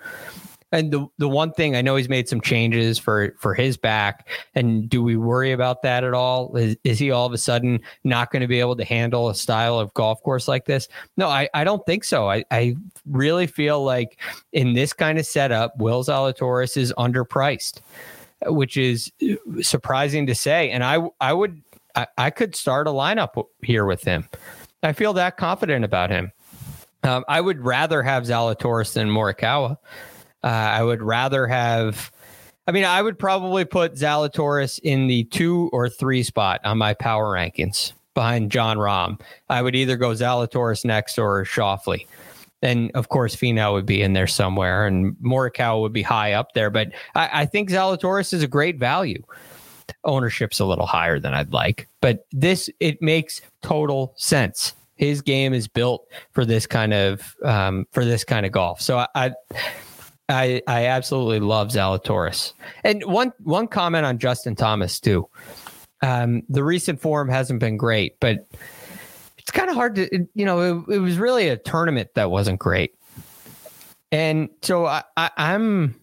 [0.74, 4.28] And the the one thing I know he's made some changes for for his back.
[4.56, 6.54] And do we worry about that at all?
[6.58, 9.36] Is, is he all of a sudden not going to be able to handle a
[9.36, 10.90] style of golf course like this?
[11.16, 12.30] No, I, I don't think so.
[12.30, 14.20] I, I really feel like
[14.52, 17.80] in this kind of setup, Will Zalatoris is underpriced.
[18.48, 19.12] which is
[19.62, 20.70] surprising to say.
[20.70, 21.62] And I I would
[21.96, 24.28] I, I could start a lineup here with him.
[24.82, 26.32] I feel that confident about him.
[27.04, 29.78] Um, I would rather have Zalatoris than Morikawa.
[30.44, 32.12] Uh, I would rather have.
[32.68, 36.94] I mean, I would probably put Zalatoris in the two or three spot on my
[36.94, 39.20] power rankings behind Jon Rahm.
[39.50, 42.06] I would either go Zalatoris next or Schauffele.
[42.62, 46.54] And of course, Finau would be in there somewhere, and Morikawa would be high up
[46.54, 46.70] there.
[46.70, 49.22] But I, I think Zalatoris is a great value.
[50.06, 54.74] Ownership's a little higher than I'd like, but this it makes total sense.
[54.96, 58.80] His game is built for this kind of um, for this kind of golf.
[58.80, 59.32] So I, I
[60.30, 62.54] I I absolutely love Zalatoris.
[62.84, 65.28] And one one comment on Justin Thomas too.
[66.02, 68.48] Um, the recent form hasn't been great, but
[69.38, 72.60] it's kind of hard to you know it, it, was really a tournament that wasn't
[72.60, 72.96] great,
[74.12, 75.96] and so I, I I'm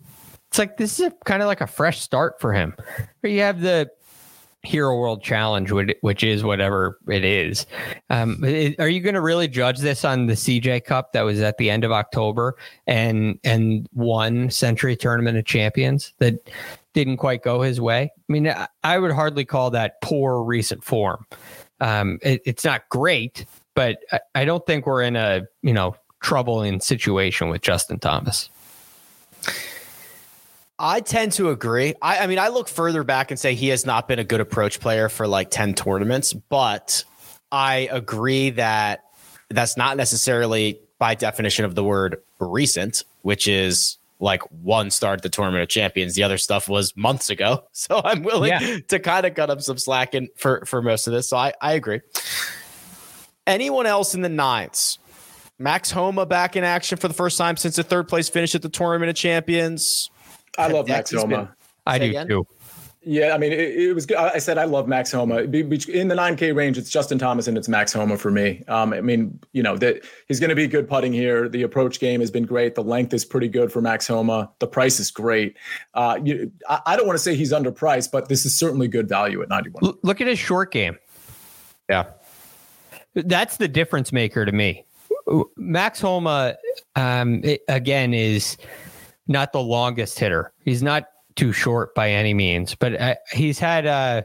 [0.48, 2.74] it's like this is kind of like a fresh start for him.
[3.22, 3.90] You have the
[4.62, 7.66] Hero World Challenge, which is whatever it is.
[8.10, 8.42] Um,
[8.78, 11.70] are you going to really judge this on the CJ Cup that was at the
[11.70, 16.34] end of October and and one Sentry Tournament of Champions that
[16.92, 18.10] didn't quite go his way?
[18.14, 21.26] I mean, I would hardly call that poor recent form.
[21.80, 25.96] Um, it, it's not great, but I, I don't think we're in a you know
[26.20, 28.50] troubling situation with Justin Thomas.
[30.82, 31.94] I tend to agree.
[32.00, 34.40] I, I, mean, I look further back and say he has not been a good
[34.40, 37.04] approach player for like 10 tournaments, but
[37.52, 39.04] I agree that
[39.50, 45.22] that's not necessarily by definition of the word recent, which is like one start at
[45.22, 46.14] the tournament of champions.
[46.14, 47.64] The other stuff was months ago.
[47.72, 48.78] So I'm willing yeah.
[48.88, 51.28] to kind of cut up some slack in for, for most of this.
[51.28, 52.00] So I, I agree.
[53.46, 54.98] Anyone else in the nines?
[55.58, 58.62] Max Homa back in action for the first time since the third place finish at
[58.62, 60.10] the tournament of champions.
[60.58, 61.54] I love Max Homa.
[61.86, 62.28] I do again?
[62.28, 62.46] too.
[63.02, 64.18] Yeah, I mean, it, it, was good.
[64.18, 65.38] I said I love Max Homa.
[65.38, 68.62] In the 9K range, it's Justin Thomas and it's Max Homa for me.
[68.68, 71.48] Um, I mean, you know, that he's going to be good putting here.
[71.48, 72.74] The approach game has been great.
[72.74, 74.50] The length is pretty good for Max Homa.
[74.58, 75.56] The price is great.
[75.94, 79.08] Uh, you, I, I, don't want to say he's underpriced, but this is certainly good
[79.08, 79.94] value at 91.
[80.02, 80.98] Look at his short game.
[81.88, 82.04] Yeah.
[83.14, 84.84] That's the difference maker to me.
[85.56, 86.56] Max Homa,
[86.96, 88.58] um, it, again, is
[89.30, 90.52] not the longest hitter.
[90.64, 91.04] He's not
[91.36, 94.22] too short by any means, but uh, he's had uh,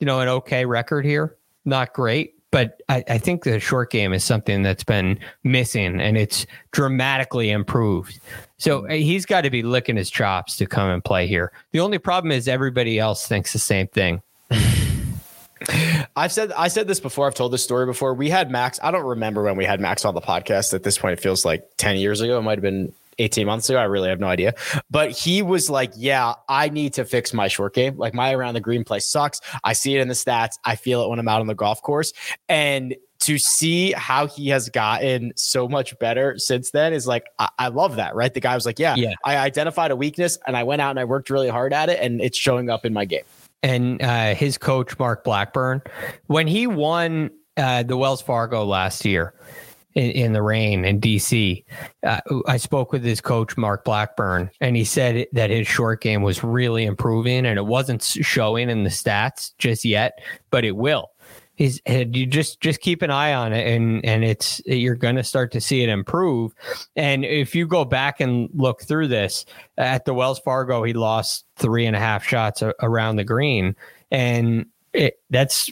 [0.00, 1.36] you know an okay record here.
[1.64, 6.18] Not great, but I, I, think the short game is something that's been missing, and
[6.18, 8.20] it's dramatically improved.
[8.58, 11.52] So uh, he's got to be licking his chops to come and play here.
[11.70, 14.20] The only problem is everybody else thinks the same thing.
[16.16, 17.28] I've said I said this before.
[17.28, 18.12] I've told this story before.
[18.14, 18.80] We had Max.
[18.82, 20.74] I don't remember when we had Max on the podcast.
[20.74, 22.38] At this point, it feels like ten years ago.
[22.38, 23.78] It might have been 18 months ago.
[23.78, 24.54] I really have no idea.
[24.90, 27.96] But he was like, Yeah, I need to fix my short game.
[27.96, 29.40] Like my around the green play sucks.
[29.62, 30.58] I see it in the stats.
[30.64, 32.12] I feel it when I'm out on the golf course.
[32.48, 37.48] And to see how he has gotten so much better since then is like I,
[37.58, 38.32] I, love that, right?
[38.32, 41.00] The guy was like, yeah, yeah, I identified a weakness and I went out and
[41.00, 43.22] I worked really hard at it, and it's showing up in my game.
[43.62, 45.80] And uh, his coach Mark Blackburn,
[46.26, 49.32] when he won uh, the Wells Fargo last year,
[49.94, 51.64] in, in the rain in DC.
[52.04, 56.22] Uh, I spoke with his coach, Mark Blackburn, and he said that his short game
[56.22, 60.18] was really improving and it wasn't showing in the stats just yet,
[60.50, 61.10] but it will.
[61.56, 65.22] He's you just just keep an eye on it and and it's you're going to
[65.22, 66.52] start to see it improve
[66.96, 69.44] and if you go back and look through this
[69.78, 73.76] at the wells fargo he lost three and a half shots around the green
[74.10, 75.70] and it, that's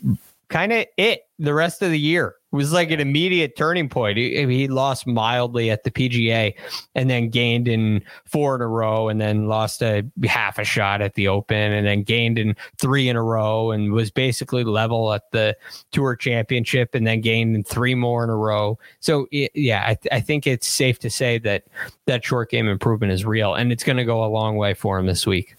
[0.49, 4.19] kind of it the rest of the year it was like an immediate turning point.
[4.19, 6.55] He, he, lost mildly at the PGA
[6.95, 11.01] and then gained in four in a row and then lost a half a shot
[11.01, 15.12] at the Open and then gained in three in a row and was basically level
[15.12, 15.57] at the
[15.93, 18.79] Tour Championship and then gained in three more in a row.
[19.01, 21.65] So, yeah, I, I think it's safe to say that
[22.07, 24.99] that short game improvement is real and it's going to go a long way for
[24.99, 25.57] him this week.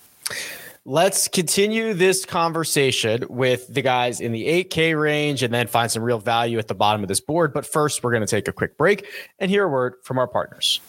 [0.85, 6.03] Let's continue this conversation with the guys in the 8K range and then find some
[6.03, 7.53] real value at the bottom of this board.
[7.53, 9.07] But first, we're going to take a quick break
[9.39, 10.81] and hear a word from our partners.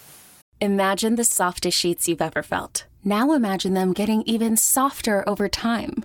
[0.60, 2.86] Imagine the softest sheets you've ever felt.
[3.04, 6.04] Now imagine them getting even softer over time.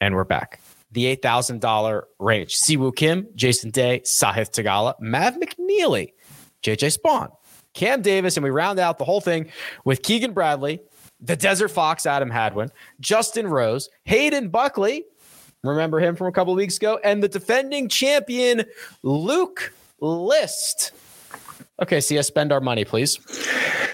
[0.00, 0.60] And we're back.
[0.92, 2.54] The $8,000 range.
[2.54, 6.12] Siwoo Kim, Jason Day, Sahith Theegala, Mav McNealy,
[6.62, 7.30] JJ Spaun,
[7.74, 9.50] Cam Davis, and we round out the whole thing
[9.84, 10.80] with Keegan Bradley,
[11.20, 15.04] the Desert Fox, Adam Hadwin, Justin Rose, Hayden Buckley,
[15.64, 18.64] remember him from a couple weeks ago, and the defending champion,
[19.02, 20.92] Luke List.
[21.82, 23.18] Okay, see us spend our money, please.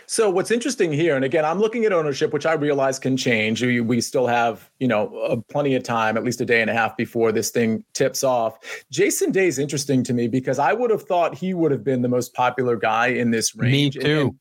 [0.07, 3.63] So what's interesting here, and again, I'm looking at ownership, which I realize can change.
[3.63, 6.69] We, we still have, you know, uh, plenty of time, at least a day and
[6.69, 8.59] a half before this thing tips off.
[8.91, 12.03] Jason Day is interesting to me because I would have thought he would have been
[12.03, 13.97] the most popular guy in this range.
[13.97, 14.21] Me too.
[14.21, 14.41] And, and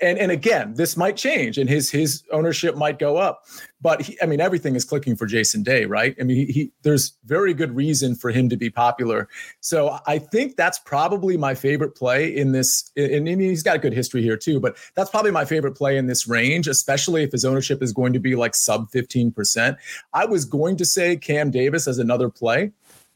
[0.00, 3.44] and and again, this might change, and his his ownership might go up.
[3.80, 6.16] But he, I mean, everything is clicking for Jason Day, right?
[6.20, 9.28] I mean, he, he, there's very good reason for him to be popular.
[9.60, 12.90] So I think that's probably my favorite play in this.
[12.96, 15.96] And, and he's got a good history here too, but that's probably my favorite play
[15.96, 19.76] in this range, especially if his ownership is going to be like sub 15%.
[20.12, 22.72] I was going to say Cam Davis as another play.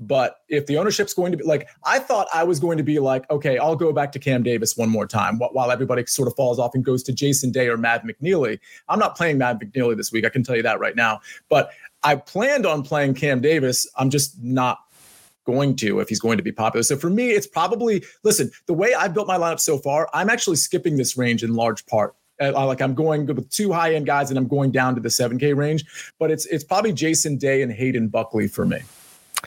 [0.07, 2.99] But if the ownership's going to be like, I thought I was going to be
[2.99, 6.35] like, okay, I'll go back to Cam Davis one more time while everybody sort of
[6.35, 8.59] falls off and goes to Jason Day or Mav McNealy.
[8.89, 10.25] I'm not playing Mav McNealy this week.
[10.25, 11.21] I can tell you that right now.
[11.49, 11.71] But
[12.03, 13.87] I planned on playing Cam Davis.
[13.97, 14.81] I'm just not
[15.45, 16.83] going to if he's going to be popular.
[16.83, 20.31] So for me, it's probably listen, the way I've built my lineup so far, I'm
[20.31, 22.15] actually skipping this range in large part.
[22.41, 25.11] Uh, like I'm going with two high end guys and I'm going down to the
[25.11, 25.85] 7K range,
[26.19, 28.81] but it's it's probably Jason Day and Hayden Buckley for me.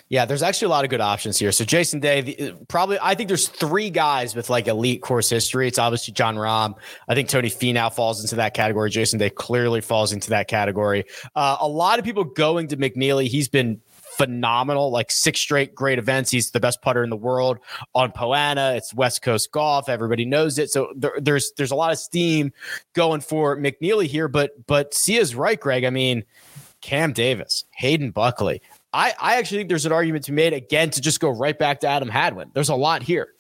[0.10, 1.52] Yeah, there's actually a lot of good options here.
[1.52, 5.68] So Jason Day, the, probably I think there's three guys with like elite course history.
[5.68, 6.76] It's obviously Jon Rahm.
[7.08, 8.90] I think Tony Finau falls into that category.
[8.90, 11.06] Jason Day clearly falls into that category.
[11.36, 13.28] Uh, a lot of people going to McNealy.
[13.28, 13.82] He's been
[14.16, 16.32] phenomenal, like six straight great events.
[16.32, 17.60] He's the best putter in the world
[17.94, 18.78] on Poa annua.
[18.78, 19.90] It's West Coast golf.
[19.90, 20.70] Everybody knows it.
[20.72, 22.54] So there, there's there's a lot of steam
[22.94, 24.28] going for McNealy here.
[24.28, 25.84] But but Sia's right, Greg.
[25.84, 26.24] I mean,
[26.82, 28.62] Cam Davis, Hayden Buckley.
[28.96, 31.58] I, I actually think there's an argument to be made again to just go right
[31.58, 32.52] back to Adam Hadwin.
[32.54, 33.34] There's a lot here.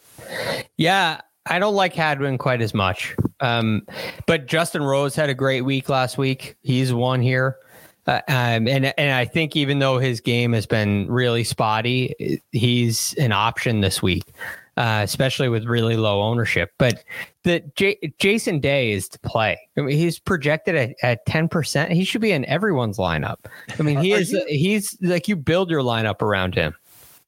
[0.78, 3.16] Yeah, I don't like Hadwin quite as much.
[3.40, 3.88] Um,
[4.28, 6.58] but Justin Rose had a great week last week.
[6.62, 7.58] He's won here.
[8.06, 13.14] Uh, um, and and I think even though his game has been really spotty, he's
[13.16, 14.32] an option this week
[14.78, 16.72] uh, especially with really low ownership.
[16.78, 17.04] But
[17.44, 19.58] the J- Jason Day is to play.
[19.78, 21.92] I mean, he's projected at, at 10%.
[21.92, 23.38] He should be in everyone's lineup.
[23.78, 26.76] I mean, he is, you- he's like you build your lineup around him.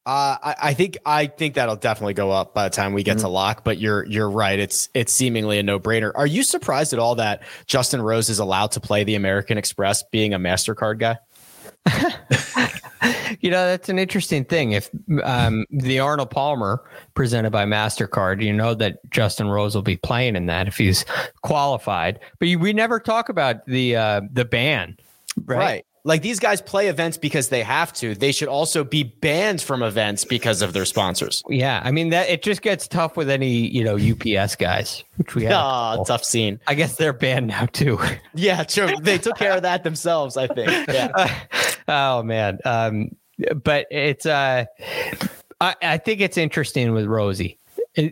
[0.05, 3.17] Uh, I, I, think I think that'll definitely go up by the time we get
[3.17, 3.25] mm-hmm.
[3.25, 3.65] to lock.
[3.65, 4.57] But you're you're right.
[4.57, 6.13] It's it's seemingly a no brainer.
[6.15, 10.03] Are you surprised at all that Justin Rose is allowed to play the American Express,
[10.03, 11.17] being a Mastercard guy?
[13.47, 14.73] you know, that's an interesting thing.
[14.73, 14.89] If
[15.23, 16.83] um, the Arnold Palmer
[17.13, 21.05] presented by MasterCard, you know that Justin Rose will be playing in that if he's
[21.43, 22.19] qualified.
[22.39, 24.97] But you, we never talk about the uh, the ban,
[25.45, 25.57] right?
[25.57, 25.85] right?
[26.03, 28.15] Like these guys play events because they have to.
[28.15, 31.41] They should also be banned from events because of their sponsors.
[31.47, 35.35] Yeah, I mean that it just gets tough with any you know UPS guys, which
[35.35, 35.53] we have.
[35.55, 36.59] Oh, tough scene.
[36.67, 37.97] I guess they're banned now too.
[38.33, 38.93] yeah, true.
[39.01, 40.35] They took care of that themselves.
[40.35, 40.69] I think.
[40.89, 41.45] Yeah.
[41.87, 43.11] oh man, um,
[43.63, 44.65] but it's uh,
[45.61, 47.57] I, I think it's interesting with Rosie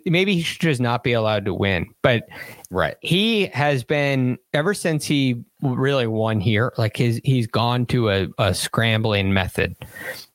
[0.05, 1.93] maybe he should just not be allowed to win.
[2.01, 2.27] But
[2.69, 6.73] right, he has been ever since he really won here.
[6.77, 9.75] Like his he's gone to a, a scrambling method,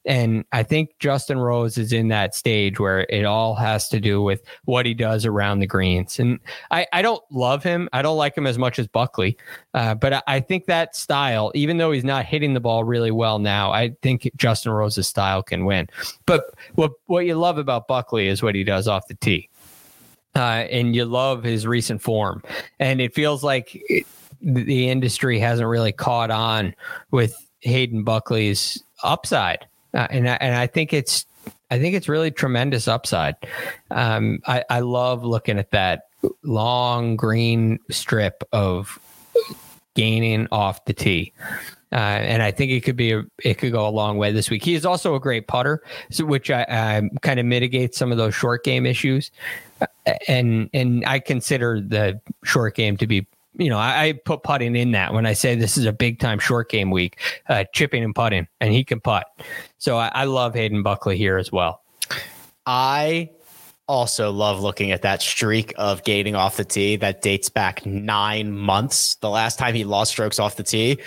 [0.06, 4.22] and I think Justin Rose is in that stage where it all has to do
[4.22, 6.18] with what he does around the greens.
[6.18, 6.40] And
[6.70, 7.88] I, I don't love him.
[7.92, 9.36] I don't like him as much as Buckley.
[9.74, 13.10] Uh, but I, I, think that style, even though he's not hitting the ball really
[13.10, 15.88] well now, I think Justin Rose's style can win.
[16.24, 16.44] But
[16.76, 19.50] what, what you love about Buckley is what he does off the tee.
[20.34, 22.42] Uh, and you love his recent form.
[22.78, 24.06] And it feels like it,
[24.40, 26.74] the industry hasn't really caught on
[27.10, 31.26] with Hayden Buckley's upside uh, and I, and I think it's
[31.70, 33.36] I think it's really tremendous upside.
[33.90, 36.08] Um, I, I love looking at that
[36.42, 38.98] long green strip of
[39.94, 41.32] gaining off the tee.
[41.92, 44.48] Uh, and I think it could be a, it could go a long way this
[44.48, 44.62] week.
[44.62, 48.18] He is also a great putter, so, which I, I kind of mitigates some of
[48.18, 49.32] those short game issues.
[49.80, 49.86] Uh,
[50.28, 53.26] and and I consider the short game to be
[53.60, 56.18] you know, I, I, put putting in that when I say this is a big
[56.18, 59.26] time short game week, uh, chipping and putting, and he can putt.
[59.76, 61.82] So I, I love Hayden Buckley here as well.
[62.64, 63.30] I
[63.86, 68.50] also love looking at that streak of gating off the tee that dates back nine
[68.50, 69.16] months.
[69.16, 70.98] The last time he lost strokes off the tee,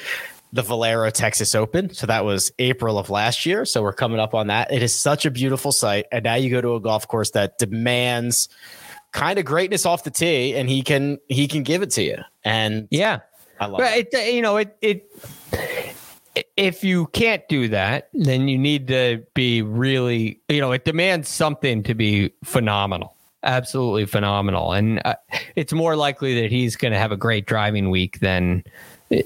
[0.51, 1.91] the Valero Texas Open.
[1.91, 3.65] So that was April of last year.
[3.65, 4.71] So we're coming up on that.
[4.71, 6.05] It is such a beautiful sight.
[6.11, 8.47] And now you go to a golf course that demands
[9.13, 12.17] kind of greatness off the tee and he can he can give it to you.
[12.43, 13.19] And yeah.
[13.59, 14.09] I love but it.
[14.11, 15.09] it you know, it it
[16.57, 21.29] if you can't do that, then you need to be really, you know, it demands
[21.29, 24.73] something to be phenomenal, absolutely phenomenal.
[24.73, 25.15] And uh,
[25.55, 28.63] it's more likely that he's going to have a great driving week than
[29.11, 29.17] uh,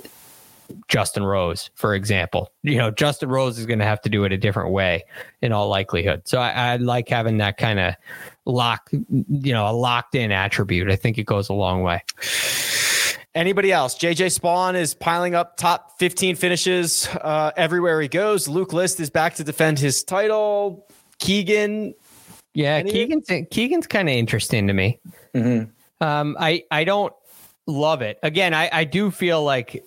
[0.89, 2.51] Justin Rose, for example.
[2.63, 5.05] You know, Justin Rose is going to have to do it a different way
[5.41, 6.27] in all likelihood.
[6.27, 7.95] So I, I like having that kind of
[8.47, 10.89] lock, you know, a locked in attribute.
[10.89, 12.03] I think it goes a long way.
[13.35, 13.95] Anybody else?
[13.95, 18.47] JJ Spaun is piling up top 15 finishes uh, everywhere he goes.
[18.47, 20.87] Luke List is back to defend his title.
[21.19, 21.93] Keegan.
[22.55, 24.99] Yeah, Keegan's Keegan's kind of interesting to me.
[25.35, 25.69] Mm-hmm.
[26.03, 27.13] Um, I I don't
[27.67, 28.17] love it.
[28.23, 29.83] Again, I I do feel like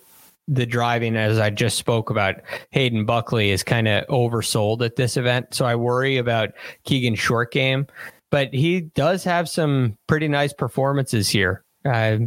[0.47, 2.35] the driving, as I just spoke about,
[2.71, 5.53] Hayden Buckley is kind of oversold at this event.
[5.53, 6.51] So I worry about
[6.83, 7.87] Keegan's short game,
[8.31, 11.63] but he does have some pretty nice performances here.
[11.83, 12.17] Uh,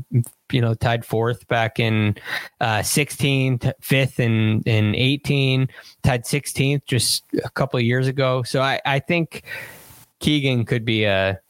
[0.52, 2.16] you know, tied fourth back in
[2.60, 5.68] uh, 16, t- fifth in, in 18,
[6.02, 8.42] tied 16th just a couple of years ago.
[8.42, 9.44] So I, I think
[10.18, 11.40] Keegan could be a,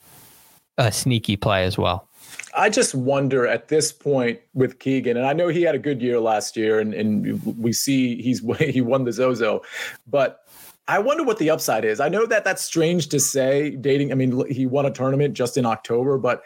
[0.78, 2.08] a sneaky play as well.
[2.56, 6.00] I just wonder at this point with Keegan, and I know he had a good
[6.00, 9.62] year last year, and, and we see he's he won the Zozo,
[10.06, 10.43] but
[10.86, 11.98] I wonder what the upside is.
[11.98, 14.12] I know that that's strange to say dating.
[14.12, 16.42] I mean, he won a tournament just in October, but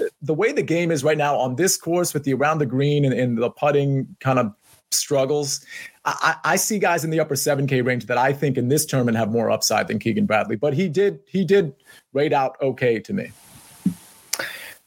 [0.00, 2.66] uh, the way the game is right now on this course with the around the
[2.66, 4.54] green and, and the putting kind of
[4.90, 5.64] struggles,
[6.04, 9.16] I, I, see guys in the upper 7K range that I think in this tournament
[9.16, 10.56] have more upside than Keegan Bradley.
[10.56, 11.74] But he did he did
[12.12, 13.30] rate out okay to me.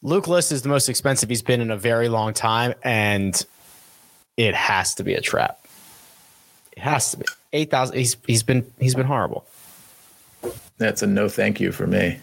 [0.02, 3.46] Luke List is the most expensive he's been in a very long time, and
[4.38, 5.66] it has to be a trap.
[6.74, 7.26] It has to be
[7.56, 7.98] eight thousand.
[7.98, 9.46] He's he's been he's been horrible.
[10.78, 12.20] That's a no, thank you for me.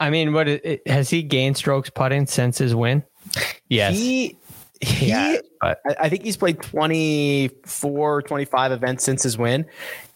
[0.00, 0.48] I mean, what
[0.86, 3.02] has he gained strokes putting since his win?
[3.68, 3.94] Yes.
[3.94, 4.36] He,
[4.80, 9.66] he yeah, I think he's played 24, 25 events since his win.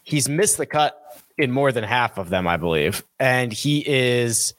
[0.03, 0.99] He's missed the cut
[1.37, 3.05] in more than half of them, I believe.
[3.19, 4.55] And he is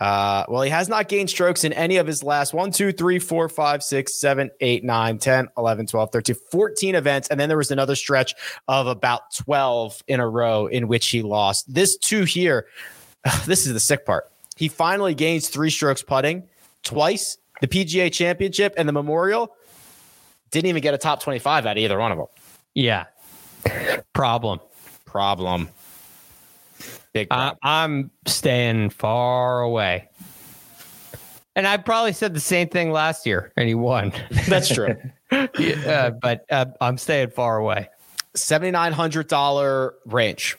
[0.00, 3.18] uh, well, he has not gained strokes in any of his last 1, 2, 3,
[3.18, 7.28] 4, 5, 6, 7, 8, 9, 10, 11, 12, 13, 14 events.
[7.28, 8.34] And then there was another stretch
[8.66, 11.72] of about 12 in a row in which he lost.
[11.72, 12.66] This two here,
[13.46, 14.30] this is the sick part.
[14.56, 16.48] He finally gains three strokes putting
[16.82, 19.54] twice, the PGA championship and the memorial.
[20.50, 22.26] Didn't even get a top 25 out of either one of them.
[22.74, 23.04] Yeah.
[24.14, 24.60] Problem.
[25.04, 25.68] Problem.
[27.12, 27.28] Big.
[27.30, 30.08] Uh, I'm staying far away.
[31.56, 34.12] And I probably said the same thing last year, and he won.
[34.48, 34.96] That's true.
[35.58, 37.88] yeah, but uh, I'm staying far away.
[38.34, 40.56] Seventy nine hundred dollar range.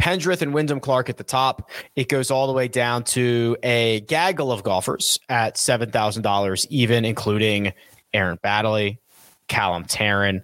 [0.00, 1.70] Pendrith and Wyndham Clark at the top.
[1.96, 6.66] It goes all the way down to a gaggle of golfers at seven thousand dollars,
[6.70, 7.72] even including
[8.12, 8.98] Aaron Baddeley,
[9.46, 10.42] Callum Tarren,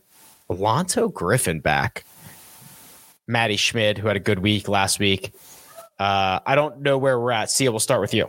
[0.48, 2.04] Lanto Griffin back
[3.26, 5.32] Matti Schmid, who had a good week last week.
[5.98, 7.50] Uh, I don't know where we're at.
[7.50, 8.28] Sia, we'll start with you.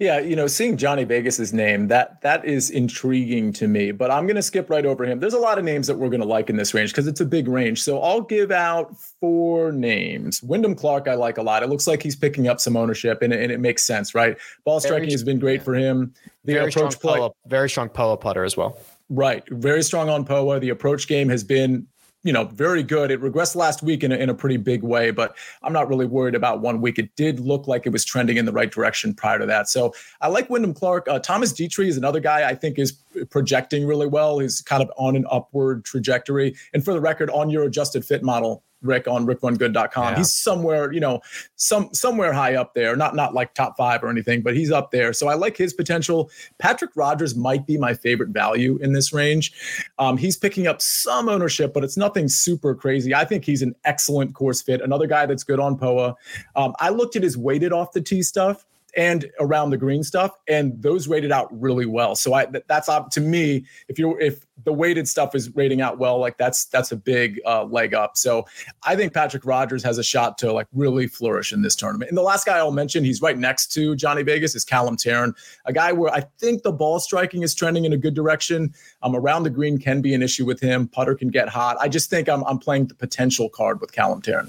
[0.00, 3.92] Yeah, you know, seeing Johnny Vegas's name that that is intriguing to me.
[3.92, 5.20] But I'm going to skip right over him.
[5.20, 7.20] There's a lot of names that we're going to like in this range because it's
[7.20, 7.82] a big range.
[7.82, 10.42] So I'll give out four names.
[10.42, 11.62] Wyndham Clark, I like a lot.
[11.62, 14.36] It looks like he's picking up some ownership, and, and it makes sense, right?
[14.64, 16.12] Ball striking very, has been great for him.
[16.44, 18.78] The very approach play, POA, very strong POA putter as well.
[19.10, 20.58] Right, very strong on POA.
[20.58, 21.86] The approach game has been
[22.24, 23.10] you know, very good.
[23.10, 26.06] It regressed last week in a, in a pretty big way, but I'm not really
[26.06, 26.98] worried about one week.
[26.98, 29.68] It did look like it was trending in the right direction prior to that.
[29.68, 31.06] So I like Wyndham Clark.
[31.06, 32.92] Uh, Thomas Detry is another guy I think is
[33.30, 34.38] projecting really well.
[34.38, 36.56] He's kind of on an upward trajectory.
[36.72, 40.12] And for the record, on your adjusted fit model, Rick on rickrungood.com.
[40.12, 40.16] Yeah.
[40.16, 41.20] He's somewhere, you know,
[41.56, 42.96] some somewhere high up there.
[42.96, 45.12] Not not like top five or anything, but he's up there.
[45.12, 46.30] So I like his potential.
[46.58, 49.52] Patrick Rodgers might be my favorite value in this range.
[49.98, 53.14] Um, he's picking up some ownership, but it's nothing super crazy.
[53.14, 54.80] I think he's an excellent course fit.
[54.80, 56.14] Another guy that's good on POA.
[56.56, 58.66] Um, I looked at his weighted off the tee stuff
[58.96, 62.14] and around the green stuff, and those rated out really well.
[62.14, 63.64] So I that's up to me.
[63.88, 67.40] If you're if the weighted stuff is rating out well, like that's that's a big
[67.44, 68.16] uh, leg up.
[68.16, 68.46] So
[68.84, 72.08] I think Patrick Rodgers has a shot to like really flourish in this tournament.
[72.10, 75.34] And the last guy I'll mention, he's right next to Johnny Vegas, is Callum Tarren,
[75.64, 78.72] a guy where I think the ball striking is trending in a good direction.
[79.02, 80.88] Um, around the green can be an issue with him.
[80.88, 81.76] Putter can get hot.
[81.80, 84.48] I just think I'm I'm playing the potential card with Callum Tarren.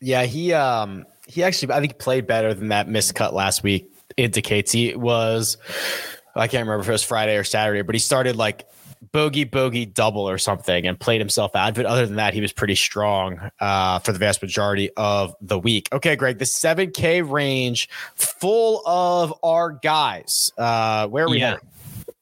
[0.00, 3.90] Yeah, he um he actually I think played better than that missed cut last week
[4.16, 4.72] indicates.
[4.72, 5.56] He was
[6.34, 8.66] I can't remember if it was Friday or Saturday, but he started like
[9.12, 11.74] bogey bogey double or something and played himself out.
[11.74, 15.58] But other than that, he was pretty strong uh, for the vast majority of the
[15.58, 15.88] week.
[15.92, 20.52] Okay, Greg, the 7K range full of our guys.
[20.58, 21.56] Uh, where are we yeah.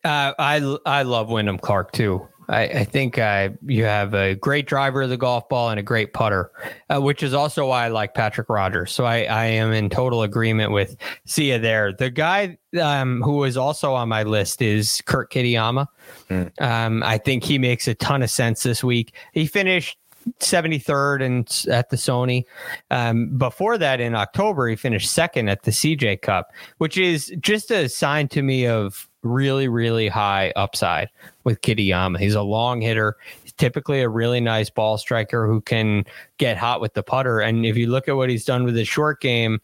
[0.05, 2.27] Uh, I I love Wyndham Clark too.
[2.53, 5.83] I, I think uh, you have a great driver of the golf ball and a
[5.83, 6.53] great putter,
[6.91, 8.93] uh, which is also why I like Patrick Rodgers.
[8.93, 11.95] So I, I am in total agreement with Sia there.
[11.95, 15.87] The guy um, who is also on my list is Kurt Kitayama.
[16.29, 16.61] Mm.
[16.61, 19.15] Um, I think he makes a ton of sense this week.
[19.33, 19.97] He finished
[20.41, 22.45] 73rd and at the Sony.
[22.91, 27.71] Um, before that, in October, he finished second at the CJ Cup, which is just
[27.71, 31.09] a sign to me of really, really high upside
[31.45, 32.19] with Kitayama.
[32.19, 33.17] He's a long hitter.
[33.43, 36.05] He's typically a really nice ball striker who can
[36.39, 37.41] get hot with the putter.
[37.41, 39.61] And if you look at what he's done with his short game,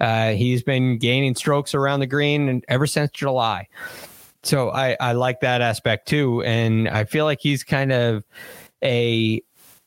[0.00, 3.68] uh, he's been gaining strokes around the green and ever since July.
[4.42, 6.42] So I, I like that aspect too.
[6.42, 8.24] And I feel like he's kind of
[8.82, 9.42] a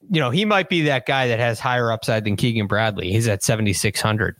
[0.09, 3.11] you know, he might be that guy that has higher upside than Keegan Bradley.
[3.11, 4.37] He's at 7,600.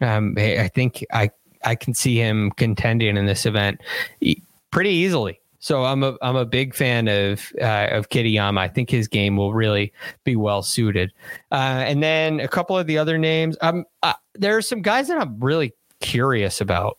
[0.00, 1.30] Um, I think I
[1.64, 3.80] I can see him contending in this event
[4.70, 5.40] pretty easily.
[5.60, 8.58] So I'm a I'm a big fan of uh, of Kitayama.
[8.58, 9.92] I think his game will really
[10.24, 11.12] be well suited.
[11.50, 13.56] Uh, and then a couple of the other names.
[13.60, 16.98] Um, uh, there are some guys that I'm really curious about.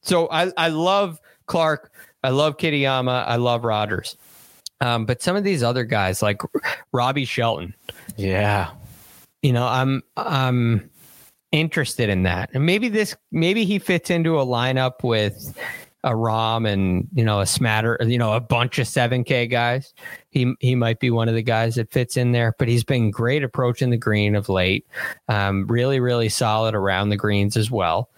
[0.00, 1.92] So I I love Clark.
[2.24, 3.26] I love Kitayama.
[3.26, 4.16] I love Rodgers.
[4.80, 6.40] Um, but some of these other guys like
[6.92, 7.74] Robbie Shelton.
[8.16, 8.70] Yeah.
[9.42, 10.90] You know, I'm I'm
[11.52, 12.50] interested in that.
[12.54, 15.54] And maybe this, maybe he fits into a lineup with
[16.02, 19.92] a Rahm and you know a smatter, you know, a bunch of seven K guys.
[20.30, 22.54] He he might be one of the guys that fits in there.
[22.58, 24.86] But he's been great approaching the green of late.
[25.28, 28.10] Um, really, really solid around the greens as well.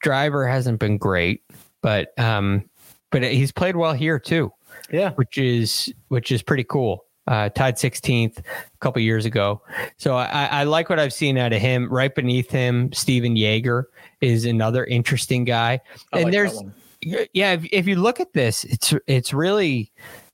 [0.00, 1.42] Driver hasn't been great,
[1.80, 2.68] but um,
[3.10, 4.52] but he's played well here too.
[4.90, 8.42] Yeah, which is which is pretty cool uh, tied 16th a
[8.80, 9.60] couple years ago.
[9.96, 11.88] So I, I, like what I've seen out of him.
[11.92, 13.88] Right beneath him, Stephan Jaeger
[14.20, 15.80] is another interesting guy.
[16.12, 16.62] I and like there's,
[17.00, 19.92] yeah, if, if, you look at this, it's it's really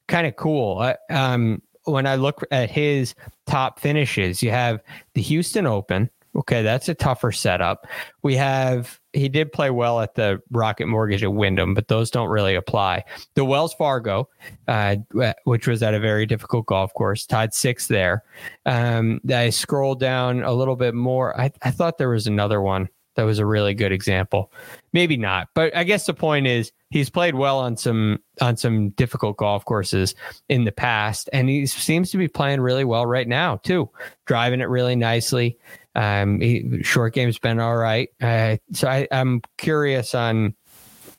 [0.09, 0.95] kind of cool.
[1.11, 3.15] um, when I look at his
[3.47, 4.81] top finishes, you have
[5.15, 6.11] the Houston Open.
[6.35, 7.87] Okay, that's a tougher setup.
[8.23, 12.31] We have he did play well at the Rocket Mortgage at Wyndham, but those don't
[12.31, 13.05] really apply.
[13.35, 14.31] The Wells Fargo,
[14.67, 14.97] uh,
[15.45, 18.25] which was at a very difficult golf course, tied six there.
[18.65, 21.39] Um, I scrolled down a little bit more.
[21.39, 24.51] I, I thought there was another one that was a really good example.
[24.95, 28.91] Maybe not, but I guess the point is he's played well on some on some
[28.91, 30.15] difficult golf courses
[30.49, 33.91] in the past, and he seems to be playing really well right now too,
[34.25, 35.59] driving it really nicely.
[35.95, 38.09] Um, he, short game's been all right.
[38.21, 40.55] Uh, so I, I'm curious on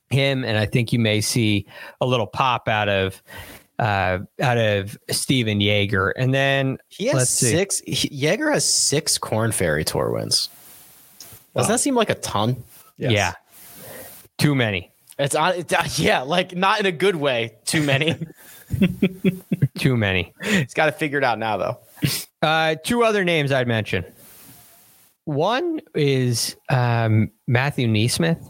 [0.09, 1.67] him, and I think you may see
[2.01, 3.21] a little pop out of
[3.79, 7.81] uh, out of Stephan Jaeger, and then he has six.
[7.85, 10.49] He, Jaeger has six Korn Ferry Tour wins.
[11.53, 11.75] Doesn't wow.
[11.75, 12.63] that seem like a ton?
[12.97, 13.11] Yes.
[13.11, 13.33] Yeah,
[14.37, 14.91] too many.
[15.19, 15.55] It's on.
[15.55, 17.55] It's, uh, yeah, like not in a good way.
[17.65, 18.15] Too many.
[19.77, 20.33] too many.
[20.43, 21.77] He's got to figure it out now, though.
[22.41, 24.05] Uh, two other names I'd mention.
[25.25, 28.45] One is um, Matthew NeSmith,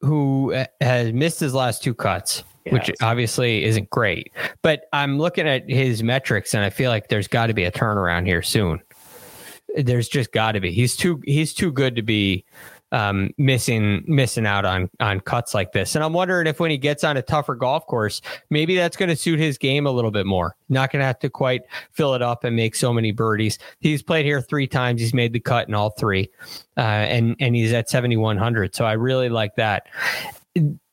[0.00, 2.72] who uh, has missed his last two cuts, yes.
[2.72, 4.32] which obviously isn't great.
[4.62, 7.72] But I'm looking at his metrics, and I feel like there's got to be a
[7.72, 8.80] turnaround here soon.
[9.76, 10.72] There's just got to be.
[10.72, 12.44] He's too he's too good to be
[12.92, 15.94] um, missing missing out on on cuts like this.
[15.94, 18.20] And I'm wondering if when he gets on a tougher golf course,
[18.50, 20.56] maybe that's going to suit his game a little bit more.
[20.68, 21.62] Not going to have to quite
[21.92, 23.58] fill it up and make so many birdies.
[23.80, 25.00] He's played here three times.
[25.00, 26.30] He's made the cut in all three,
[26.76, 28.74] uh, and and he's at 7100.
[28.74, 29.86] So I really like that.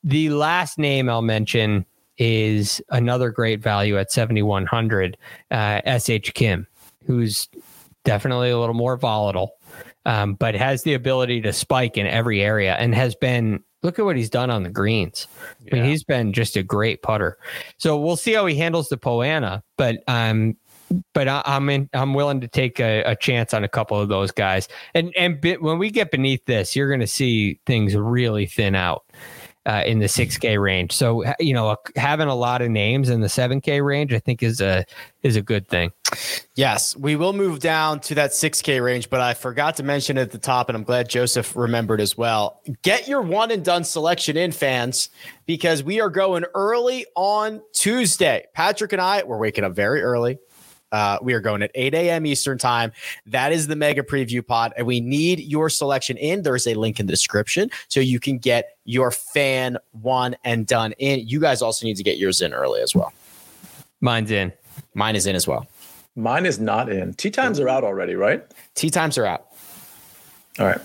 [0.04, 1.84] The last name I'll mention
[2.16, 5.16] is another great value at 7100.
[5.50, 6.34] Uh, S.H.
[6.34, 6.66] Kim,
[7.06, 7.48] who's
[8.04, 9.57] definitely a little more volatile
[10.08, 14.04] um, but has the ability to spike in every area and has been look at
[14.06, 15.28] what he's done on the greens.
[15.70, 17.36] I mean, he's been just a great putter.
[17.76, 19.62] So we'll see how he handles the Poa annua.
[19.76, 20.56] But um,
[21.12, 21.90] but I, am in.
[21.92, 24.66] I'm willing to take a, a, chance on a couple of those guys.
[24.94, 29.04] And and when we get beneath this, you're going to see things really thin out
[29.66, 30.92] uh, in the 6K range.
[30.92, 34.60] So you know, having a lot of names in the 7K range, I think is
[34.60, 34.84] a
[35.22, 35.92] is a good thing.
[36.54, 40.30] Yes, we will move down to that 6K range, but I forgot to mention at
[40.30, 42.60] the top, and I'm glad Joseph remembered as well.
[42.82, 45.10] Get your one and done selection in, fans,
[45.44, 48.46] because we are going early on Tuesday.
[48.54, 50.38] Patrick and I, we're waking up very early.
[50.92, 52.26] Uh, we are going at 8 a.m.
[52.26, 52.92] Eastern time.
[53.26, 56.42] That is the mega preview pod, and we need your selection in.
[56.42, 60.92] There's a link in the description so you can get your fan one and done
[60.98, 61.26] in.
[61.26, 63.12] You guys also need to get yours in early as well.
[64.00, 64.52] Mine's in.
[64.94, 65.66] Mine is in as well.
[66.16, 67.14] Mine is not in.
[67.14, 68.44] Tee times are out already, right?
[68.74, 69.46] Tee times are out.
[70.58, 70.80] All right.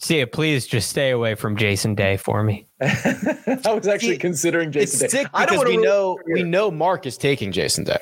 [0.00, 2.66] Sia, please just stay away from Jason Day for me.
[2.80, 5.26] I was actually considering Jason it's Day.
[5.34, 7.98] I don't because we know we know Mark is taking Jason Day.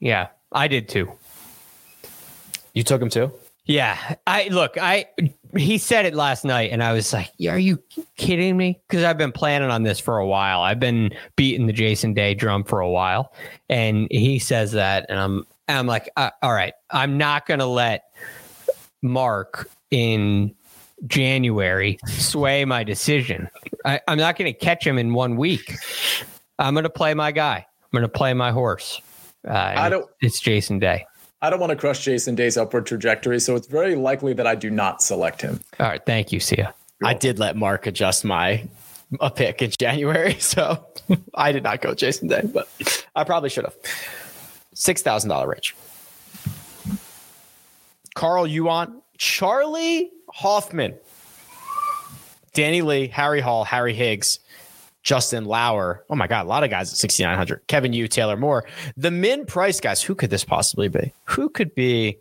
[0.00, 1.12] Yeah, I did too.
[2.74, 3.32] You took him too?
[3.64, 4.16] Yeah.
[4.26, 5.06] I look, I
[5.56, 7.82] he said it last night and I was like, "Are you
[8.16, 10.62] kidding me?" Cuz I've been planning on this for a while.
[10.62, 13.32] I've been beating the Jason Day drum for a while
[13.68, 17.66] and he says that and I'm I'm like, uh, "All right, I'm not going to
[17.66, 18.04] let
[19.02, 20.54] Mark in
[21.06, 23.48] January sway my decision.
[23.84, 25.74] I, I'm not going to catch him in one week.
[26.58, 27.66] I'm going to play my guy.
[27.66, 29.00] I'm going to play my horse.
[29.46, 30.08] Uh, I don't.
[30.20, 31.06] It's Jason Day.
[31.40, 34.56] I don't want to crush Jason Day's upward trajectory, so it's very likely that I
[34.56, 35.60] do not select him.
[35.78, 36.74] All right, thank you, Sia.
[37.04, 38.66] I did let Mark adjust my
[39.20, 40.84] a pick in January, so
[41.34, 42.68] I did not go Jason Day, but
[43.14, 43.76] I probably should have.
[44.74, 45.76] Six thousand dollar range.
[48.14, 50.96] Carl Yuan, Charlie Hoffman,
[52.52, 54.40] Danny Lee, Harry Hall, Harry Higgs,
[55.08, 56.04] Justin Lower.
[56.10, 57.66] Oh my God, a lot of guys at 6,900.
[57.66, 58.66] Kevin Yu, Taylor Moore.
[58.94, 61.14] The min price guys, who could this possibly be?
[61.24, 62.18] Who could be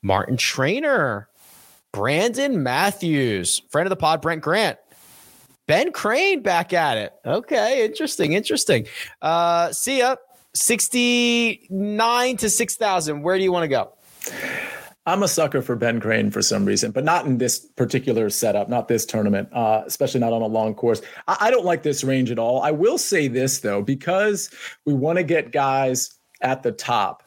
[0.00, 1.28] Martin Trainer,
[1.92, 4.78] Brandon Matthews, friend of the pod, Brent Grant,
[5.66, 7.12] Ben Crane back at it.
[7.26, 8.86] Okay, interesting, interesting.
[9.20, 10.16] Uh, Sia.
[10.54, 13.22] 69 to 6,000.
[13.22, 13.92] Where do you want to go?
[15.04, 18.68] I'm a sucker for Ben Crane for some reason, but not in this particular setup,
[18.68, 21.02] not this tournament, uh, especially not on a long course.
[21.26, 22.62] I, I don't like this range at all.
[22.62, 24.50] I will say this though, because
[24.86, 27.24] we want to get guys at the top.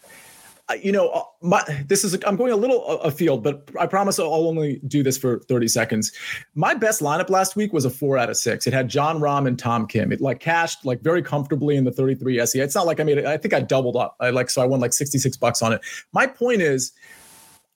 [0.68, 4.18] Uh, you know, uh, my, this is I'm going a little afield, but I promise
[4.20, 6.12] I'll only do this for 30 seconds.
[6.56, 8.66] My best lineup last week was a four out of six.
[8.66, 10.14] It had Jon Rahm and Tom Kim.
[10.14, 12.60] It like cashed like very comfortably in the 33 SE.
[12.60, 13.26] It's not like I made it.
[13.26, 14.16] I think I doubled up.
[14.22, 15.82] I like so I won like 66 bucks on it.
[16.14, 16.94] My point is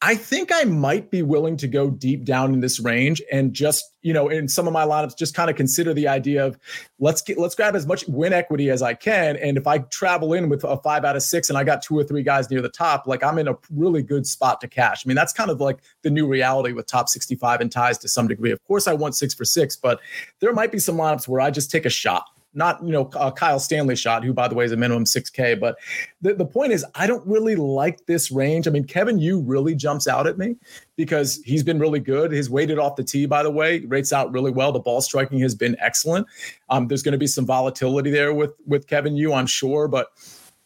[0.01, 3.83] I think I might be willing to go deep down in this range and just,
[4.01, 6.57] you know, in some of my lineups, just kind of consider the idea of
[6.99, 9.35] let's get let's grab as much win equity as I can.
[9.35, 11.97] And if I travel in with a five out of six and I got two
[11.97, 15.03] or three guys near the top, like I'm in a really good spot to cash.
[15.05, 18.07] I mean, that's kind of like the new reality with top 65 and ties to
[18.07, 18.51] some degree.
[18.51, 19.99] Of course, I want six for six, but
[20.39, 23.59] there might be some lineups where I just take a shot not you know Kyle
[23.59, 25.59] Stanley shot, who by the way is a minimum 6K.
[25.59, 25.77] But
[26.21, 28.67] the, the point is, I don't really like this range.
[28.67, 30.55] I mean, Kevin Yu really jumps out at me
[30.95, 32.31] because he's been really good.
[32.31, 34.71] His weighted off the tee, by the way, rates out really well.
[34.71, 36.27] The ball striking has been excellent.
[36.69, 40.07] Um, there's going to be some volatility there with with Kevin Yu, I'm sure, but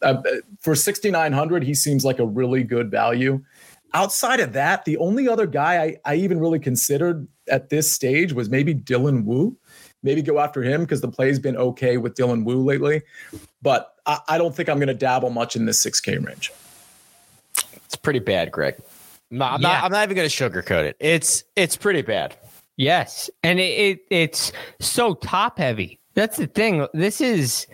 [0.02, 0.22] uh,
[0.60, 3.42] for 6,900, he seems like a really good value.
[3.94, 8.32] Outside of that, the only other guy I, I even really considered at this stage
[8.32, 9.56] was maybe Dylan Wu
[10.04, 13.02] maybe go after him because the play's been okay with Dylan Wu lately.
[13.62, 16.52] But I, I don't think I'm going to dabble much in this 6K range.
[17.86, 18.76] It's pretty bad, Greg.
[19.32, 19.68] I'm not, I'm, yeah.
[19.68, 20.96] not, I'm not even going to sugarcoat it.
[21.00, 22.36] It's it's pretty bad.
[22.76, 25.98] Yes, and it, it it's so top heavy.
[26.14, 26.86] That's the thing.
[26.94, 27.66] This is.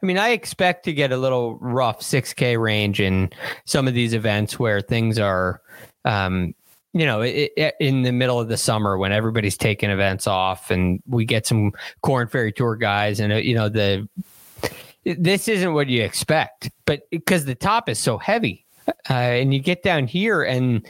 [0.00, 3.30] I mean, I expect to get a little rough 6K range in
[3.64, 5.60] some of these events where things are
[6.04, 6.54] um,
[6.92, 10.70] you know, it, it, in the middle of the summer when everybody's taking events off
[10.70, 11.72] and we get some
[12.02, 14.08] Korn Ferry Tour guys and, uh, you know, the,
[15.04, 18.66] this isn't what you expect, but because the top is so heavy
[19.10, 20.86] uh, and you get down here and,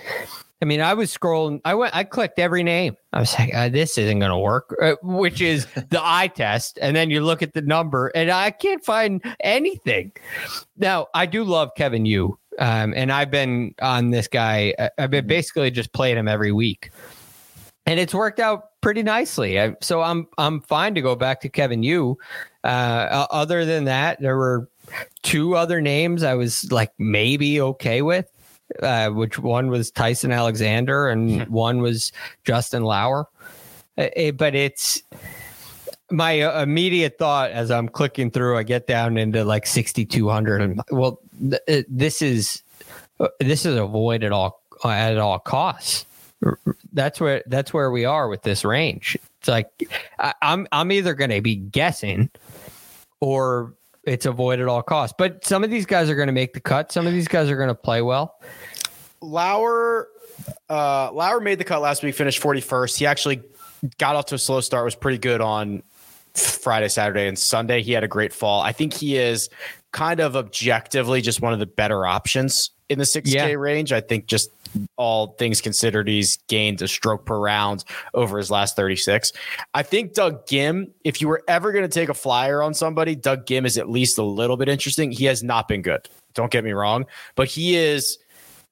[0.61, 1.61] I mean, I was scrolling.
[1.65, 1.95] I went.
[1.95, 2.97] I clicked every name.
[3.13, 6.79] I was like, uh, "This isn't going to work," uh, which is the eye test.
[6.83, 10.13] And then you look at the number, and I can't find anything.
[10.77, 12.37] Now, I do love Kevin Yu.
[12.59, 14.75] Um, and I've been on this guy.
[14.79, 15.29] Uh, I've been mm-hmm.
[15.29, 16.91] basically just playing him every week,
[17.87, 19.61] and it's worked out pretty nicely.
[19.61, 22.19] I, so I'm I'm fine to go back to Kevin Yu.
[22.65, 24.69] Uh, other than that, there were
[25.23, 28.27] two other names I was like maybe okay with.
[28.83, 31.51] Uh, which one was Tyson Alexander and hmm.
[31.51, 32.13] one was
[32.45, 33.27] Justin Lower.
[33.97, 35.03] Uh, but it's
[36.11, 40.63] my uh, immediate thought as I'm clicking through, I get down into like 6,200.
[40.63, 42.63] And well, th- uh, this is
[43.21, 46.07] uh, this is avoid at all at all costs.
[46.93, 49.19] That's where that's where we are with this range.
[49.41, 49.69] It's like
[50.19, 52.31] I, I'm I'm either going to be guessing
[53.21, 55.15] or it's avoid at all costs.
[55.19, 56.93] But some of these guys are going to make the cut.
[56.93, 58.41] Some of these guys are going to play well.
[59.21, 60.09] Lower,
[60.71, 62.97] uh, Lower made the cut last week, finished 41st.
[62.97, 63.43] He actually
[63.99, 65.83] got off to a slow start, was pretty good on
[66.39, 67.83] Friday, Saturday, and Sunday.
[67.83, 68.61] He had a great fall.
[68.61, 69.49] I think he is
[69.93, 73.47] kind of objectively just one of the better options in the 6K yeah.
[73.53, 73.93] range.
[73.93, 74.51] I think just
[74.97, 77.85] all things considered, he's gained a stroke per round
[78.15, 79.33] over his last 36.
[79.75, 83.15] I think Doug Ghim, if you were ever going to take a flyer on somebody,
[83.15, 85.11] Doug Ghim is at least a little bit interesting.
[85.11, 86.09] He has not been good.
[86.35, 88.19] Don't get me wrong, but he is.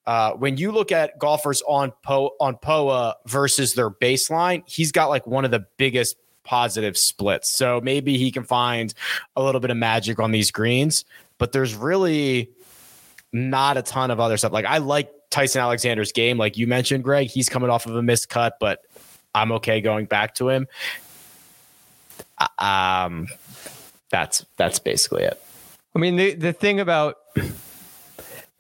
[0.07, 5.09] Uh, when you look at golfers on po on POA versus their baseline, he's got
[5.09, 6.17] like one of the biggest
[6.47, 7.55] positive splits.
[7.55, 8.95] So maybe he can find
[9.35, 11.05] a little bit of magic on these greens,
[11.39, 12.51] but there's really
[13.33, 14.53] not a ton of other stuff.
[14.53, 17.29] Like I like Tyson Alexander's game, like you mentioned, Greg.
[17.29, 18.81] He's coming off of a missed cut, but
[19.35, 20.67] I'm okay going back to him.
[22.59, 23.29] Um,
[24.11, 25.41] that's that's basically it.
[25.95, 27.17] I mean, the the thing about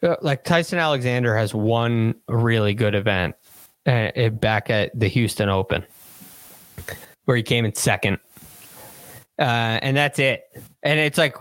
[0.03, 3.37] uh, like Tyson Alexander has one really good event
[3.87, 5.85] uh, back at the Houston Open
[7.27, 8.19] where he came in second.
[9.39, 10.45] Uh, and that's it.
[10.83, 11.37] And it's like,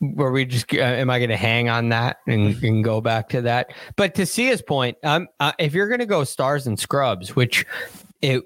[0.00, 3.28] where we just uh, am I going to hang on that and, and, go back
[3.30, 3.72] to that?
[3.96, 7.66] But to Sia's point, um, uh, if you're going to go stars and scrubs, which
[8.22, 8.44] it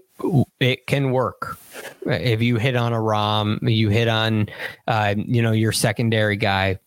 [0.61, 1.59] it can work
[2.07, 4.49] if you hit on a Rahm you hit on
[4.87, 6.79] uh, you know your secondary guy,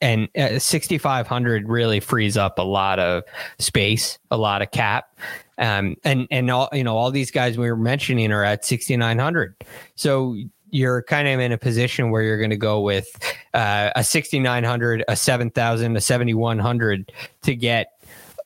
[0.00, 3.22] and uh, 6500 really frees up a lot of
[3.58, 5.18] space, a lot of cap.
[5.58, 9.54] Um, and and all you know, all these guys we were mentioning are at 6900.
[9.94, 10.36] So
[10.70, 13.08] you're kind of in a position where you're going to go with
[13.54, 17.92] uh, a 6900, a 7000, a 7100 to get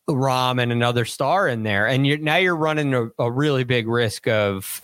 [0.09, 3.89] Rahm and another star in there, and you're now you're running a, a really big
[3.89, 4.83] risk of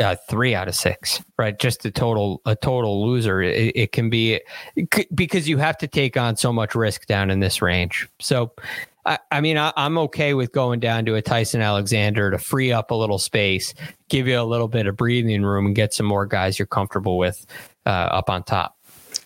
[0.00, 1.58] uh, three out of six, right?
[1.58, 3.42] Just a total a total loser.
[3.42, 4.40] It, it can be
[5.14, 8.08] because you have to take on so much risk down in this range.
[8.20, 8.52] So
[9.06, 12.72] I, I mean, I, am okay with going down to a Tyson Alexander to free
[12.72, 13.74] up a little space,
[14.08, 17.18] give you a little bit of breathing room, and get some more guys you're comfortable
[17.18, 17.46] with
[17.86, 18.76] uh, up on top.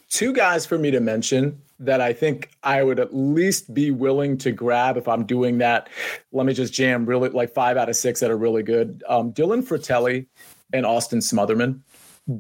[0.09, 4.39] Two guys for me to mention that I think I would at least be willing
[4.39, 5.89] to grab if I'm doing that.
[6.33, 9.03] Let me just jam really like five out of six that are really good.
[9.09, 10.27] Um, Dylan Frittelli
[10.73, 11.81] and Austin Smotherman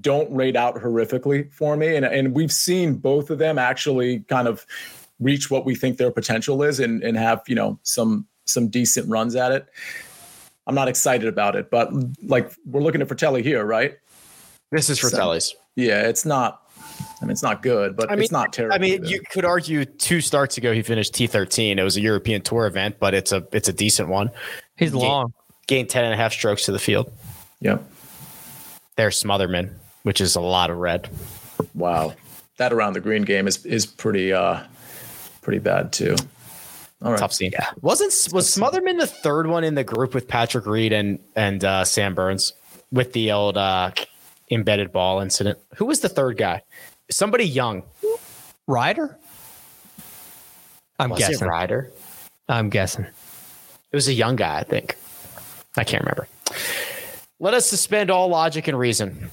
[0.01, 1.95] don't rate out horrifically for me.
[1.95, 4.66] And, and we've seen both of them actually kind of
[5.20, 9.09] reach what we think their potential is and, and have you know some some decent
[9.09, 9.66] runs at it.
[10.66, 11.91] I'm not excited about it, but
[12.22, 13.99] like we're looking at Frittelli here, right?
[14.70, 15.51] This is Frittelli's.
[15.51, 16.62] So, yeah, it's not.
[17.20, 18.75] I mean, it's not good, but I mean, it's not terrible.
[18.75, 19.07] I mean, either.
[19.07, 21.77] you could argue two starts ago he finished T13.
[21.79, 24.31] It was a European Tour event, but it's a it's a decent one.
[24.77, 25.35] He's Gain, long.
[25.66, 27.12] Gained 10 and a half strokes to the field.
[27.61, 27.79] Yeah.
[28.97, 31.09] There's Smotherman, which is a lot of red.
[31.74, 32.14] Wow.
[32.59, 34.61] That around the green game is is pretty uh
[35.42, 36.14] pretty bad too.
[37.03, 37.18] All right.
[37.18, 37.51] Tough scene.
[37.53, 37.70] Yeah.
[37.82, 41.84] Wasn't was Smotherman the third one in the group with Patrick Reed and and uh,
[41.84, 42.53] Sam Burns
[42.92, 43.90] with the old uh,
[44.51, 45.59] embedded ball incident?
[45.76, 46.62] Who was the third guy?
[47.11, 47.82] Somebody young.
[48.66, 49.18] Ryder.
[50.99, 51.90] I'm was guessing Ryder.
[52.49, 54.59] I'm guessing it was a young guy.
[54.61, 54.97] I think.
[55.76, 56.28] I can't remember.
[57.41, 59.30] Let us suspend all logic and reason,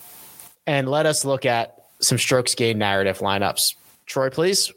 [0.66, 3.76] and let us look at some strokes gain narrative lineups.
[4.06, 4.72] Troy, please.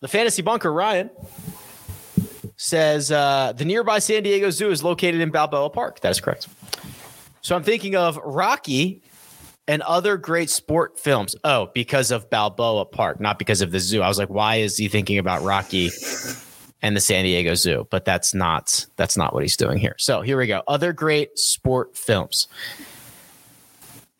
[0.00, 1.10] The fantasy bunker, Ryan,
[2.56, 6.00] says uh, the nearby San Diego Zoo is located in Balboa Park.
[6.00, 6.46] That is correct.
[7.40, 9.02] So I'm thinking of Rocky
[9.66, 11.34] and other great sport films.
[11.44, 14.00] Oh, because of Balboa Park, not because of the zoo.
[14.00, 15.90] I was like, why is he thinking about Rocky
[16.82, 17.86] and the San Diego Zoo?
[17.90, 19.94] But that's not that's not what he's doing here.
[19.98, 20.62] So here we go.
[20.68, 22.48] Other great sport films.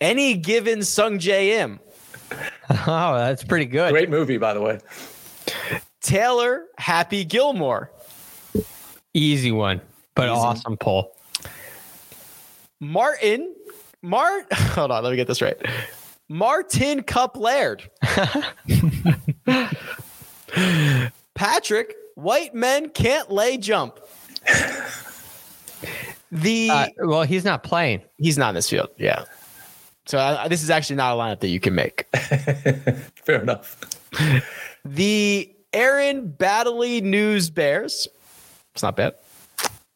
[0.01, 1.81] Any given Sung Im.
[2.71, 3.91] Oh, that's pretty good.
[3.91, 4.79] Great movie, by the way.
[6.03, 7.91] Taylor Happy Gilmore.
[9.15, 9.81] Easy one,
[10.15, 10.33] but Easy.
[10.33, 11.17] awesome pull.
[12.81, 13.55] Martin,
[14.03, 15.57] Mart, hold on, let me get this right.
[16.29, 17.91] Martin Cup Laird.
[21.35, 24.01] Patrick, white men can't lay jump.
[26.31, 28.03] The uh, well, he's not playing.
[28.19, 28.91] He's not in this field.
[28.99, 29.25] Yeah.
[30.05, 32.07] So uh, this is actually not a lineup that you can make.
[33.25, 33.79] Fair enough.
[34.85, 38.09] The Aaron Baddeley News Bears.
[38.75, 39.15] It's not bad.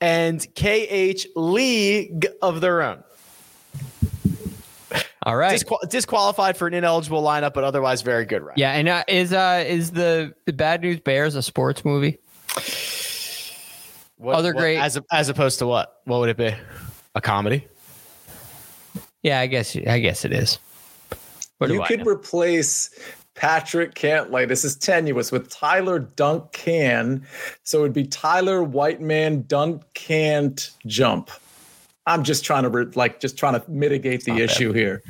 [0.00, 3.04] And KH League of their own.
[5.24, 5.52] All right.
[5.52, 8.58] Disqual- disqualified for an ineligible lineup, but otherwise very good round.
[8.58, 12.18] Yeah, and uh, is uh is the the Bad News Bears a sports movie?
[14.16, 16.00] What- Other what- great- as as opposed to what?
[16.04, 16.54] What would it be?
[17.14, 17.66] A comedy?
[19.22, 20.58] Yeah, I guess I guess it is.
[21.58, 22.90] What you could replace
[23.34, 24.48] Patrick Cantlay.
[24.48, 27.24] This is tenuous with Tyler Dunk Can.
[27.62, 31.30] So it would be Tyler Whiteman Dunk can't jump.
[32.06, 35.02] I'm just trying to re- like just trying to mitigate the issue here.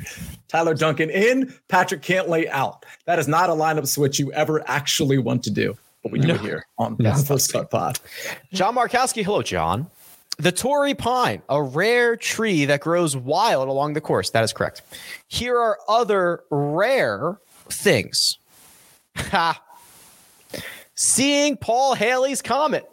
[0.47, 2.85] Tyler Duncan in, Patrick Cantlay out.
[3.05, 5.77] That is not a lineup switch you ever actually want to do.
[6.03, 7.99] But we do it here on the first cut pod.
[8.51, 9.23] John Markowski.
[9.23, 9.87] Hello, John.
[10.37, 14.31] The Torrey pine, a rare tree that grows wild along the course.
[14.31, 14.81] That is correct.
[15.27, 17.37] Here are other rare
[17.69, 18.37] things.
[19.15, 19.61] Ha.
[20.95, 22.89] Seeing Paul Haley's comet.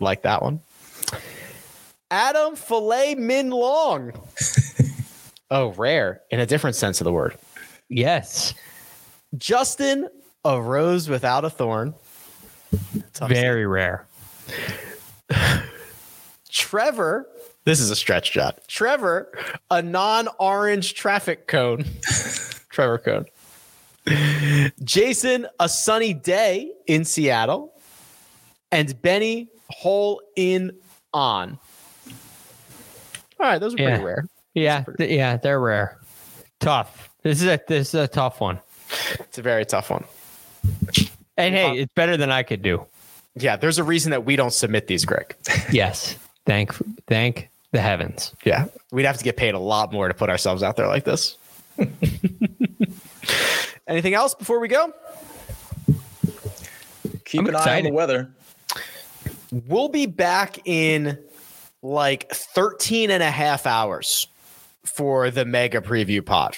[0.00, 0.60] Like that one.
[2.10, 4.12] Adam Filet Min Long.
[5.50, 7.36] oh, rare in a different sense of the word.
[7.88, 8.54] yes,
[9.36, 10.08] Justin,
[10.44, 11.94] a rose without a thorn.
[13.28, 14.06] Very rare.
[16.50, 17.28] Trevor,
[17.64, 18.60] this is a stretch shot.
[18.68, 19.32] Trevor,
[19.70, 21.84] a non-orange traffic cone.
[22.70, 23.26] Trevor cone.
[24.84, 27.72] Jason, a sunny day in Seattle.
[28.70, 30.72] And Benny, hole in
[31.12, 31.58] on.
[33.38, 33.88] All right, those are Yeah.
[33.90, 34.26] pretty rare.
[34.54, 35.98] Yeah, th- yeah, they're rare.
[36.60, 37.10] Tough.
[37.22, 38.60] This is a this is a tough one.
[39.20, 40.04] It's a very tough one.
[41.36, 42.86] And hey, it's better than I could do.
[43.34, 45.34] Yeah, there's a reason that we don't submit these, Greg.
[45.70, 46.16] Yes.
[46.46, 46.72] Thank
[47.08, 48.32] thank the heavens.
[48.44, 51.04] Yeah, we'd have to get paid a lot more to put ourselves out there like
[51.04, 51.36] this.
[53.88, 54.92] Anything else before we go?
[57.24, 58.30] Keep I'm an eye on the weather.
[59.52, 61.18] We'll be back in
[61.86, 64.26] like 13 and a half hours
[64.84, 66.56] for the mega preview pod.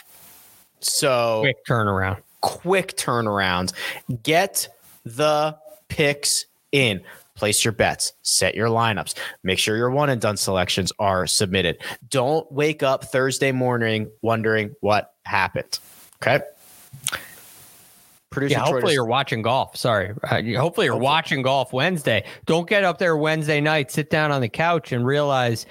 [0.80, 2.22] So Quick turnaround.
[2.40, 3.72] quick turnaround.
[4.22, 4.68] Get
[5.04, 5.56] the
[5.88, 7.02] picks in.
[7.34, 9.14] Place your bets, set your lineups,
[9.44, 11.78] make sure your one and done selections are submitted.
[12.08, 15.78] Don't wake up Thursday morning wondering what happened.
[16.20, 16.40] Okay.
[18.38, 19.76] Producer Yeah, hopefully does- you're watching golf.
[19.76, 20.12] Sorry.
[20.22, 22.24] Uh, hopefully you're watching golf Wednesday.
[22.46, 25.66] Don't get up there Wednesday night, sit down on the couch and realize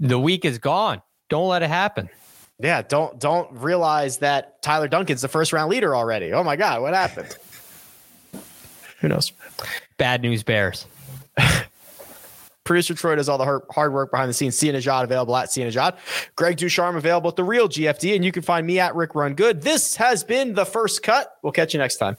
[0.00, 1.02] the week is gone.
[1.28, 2.08] Don't let it happen.
[2.60, 6.32] Yeah, don't don't realize that Tyler Duncan's the first round leader already.
[6.32, 7.36] Oh my god, what happened?
[9.00, 9.30] Who knows?
[9.96, 10.86] Bad news bears.
[12.68, 14.54] Producer Troy does all the hard, hard work behind the scenes.
[14.54, 15.96] Sia Nejad available at Sia Nejad.
[16.36, 19.32] Greg DuCharme available at the real GFD, and you can find me at Rick Run
[19.32, 19.62] Good.
[19.62, 21.38] This has been the first cut.
[21.42, 22.18] We'll catch you next time.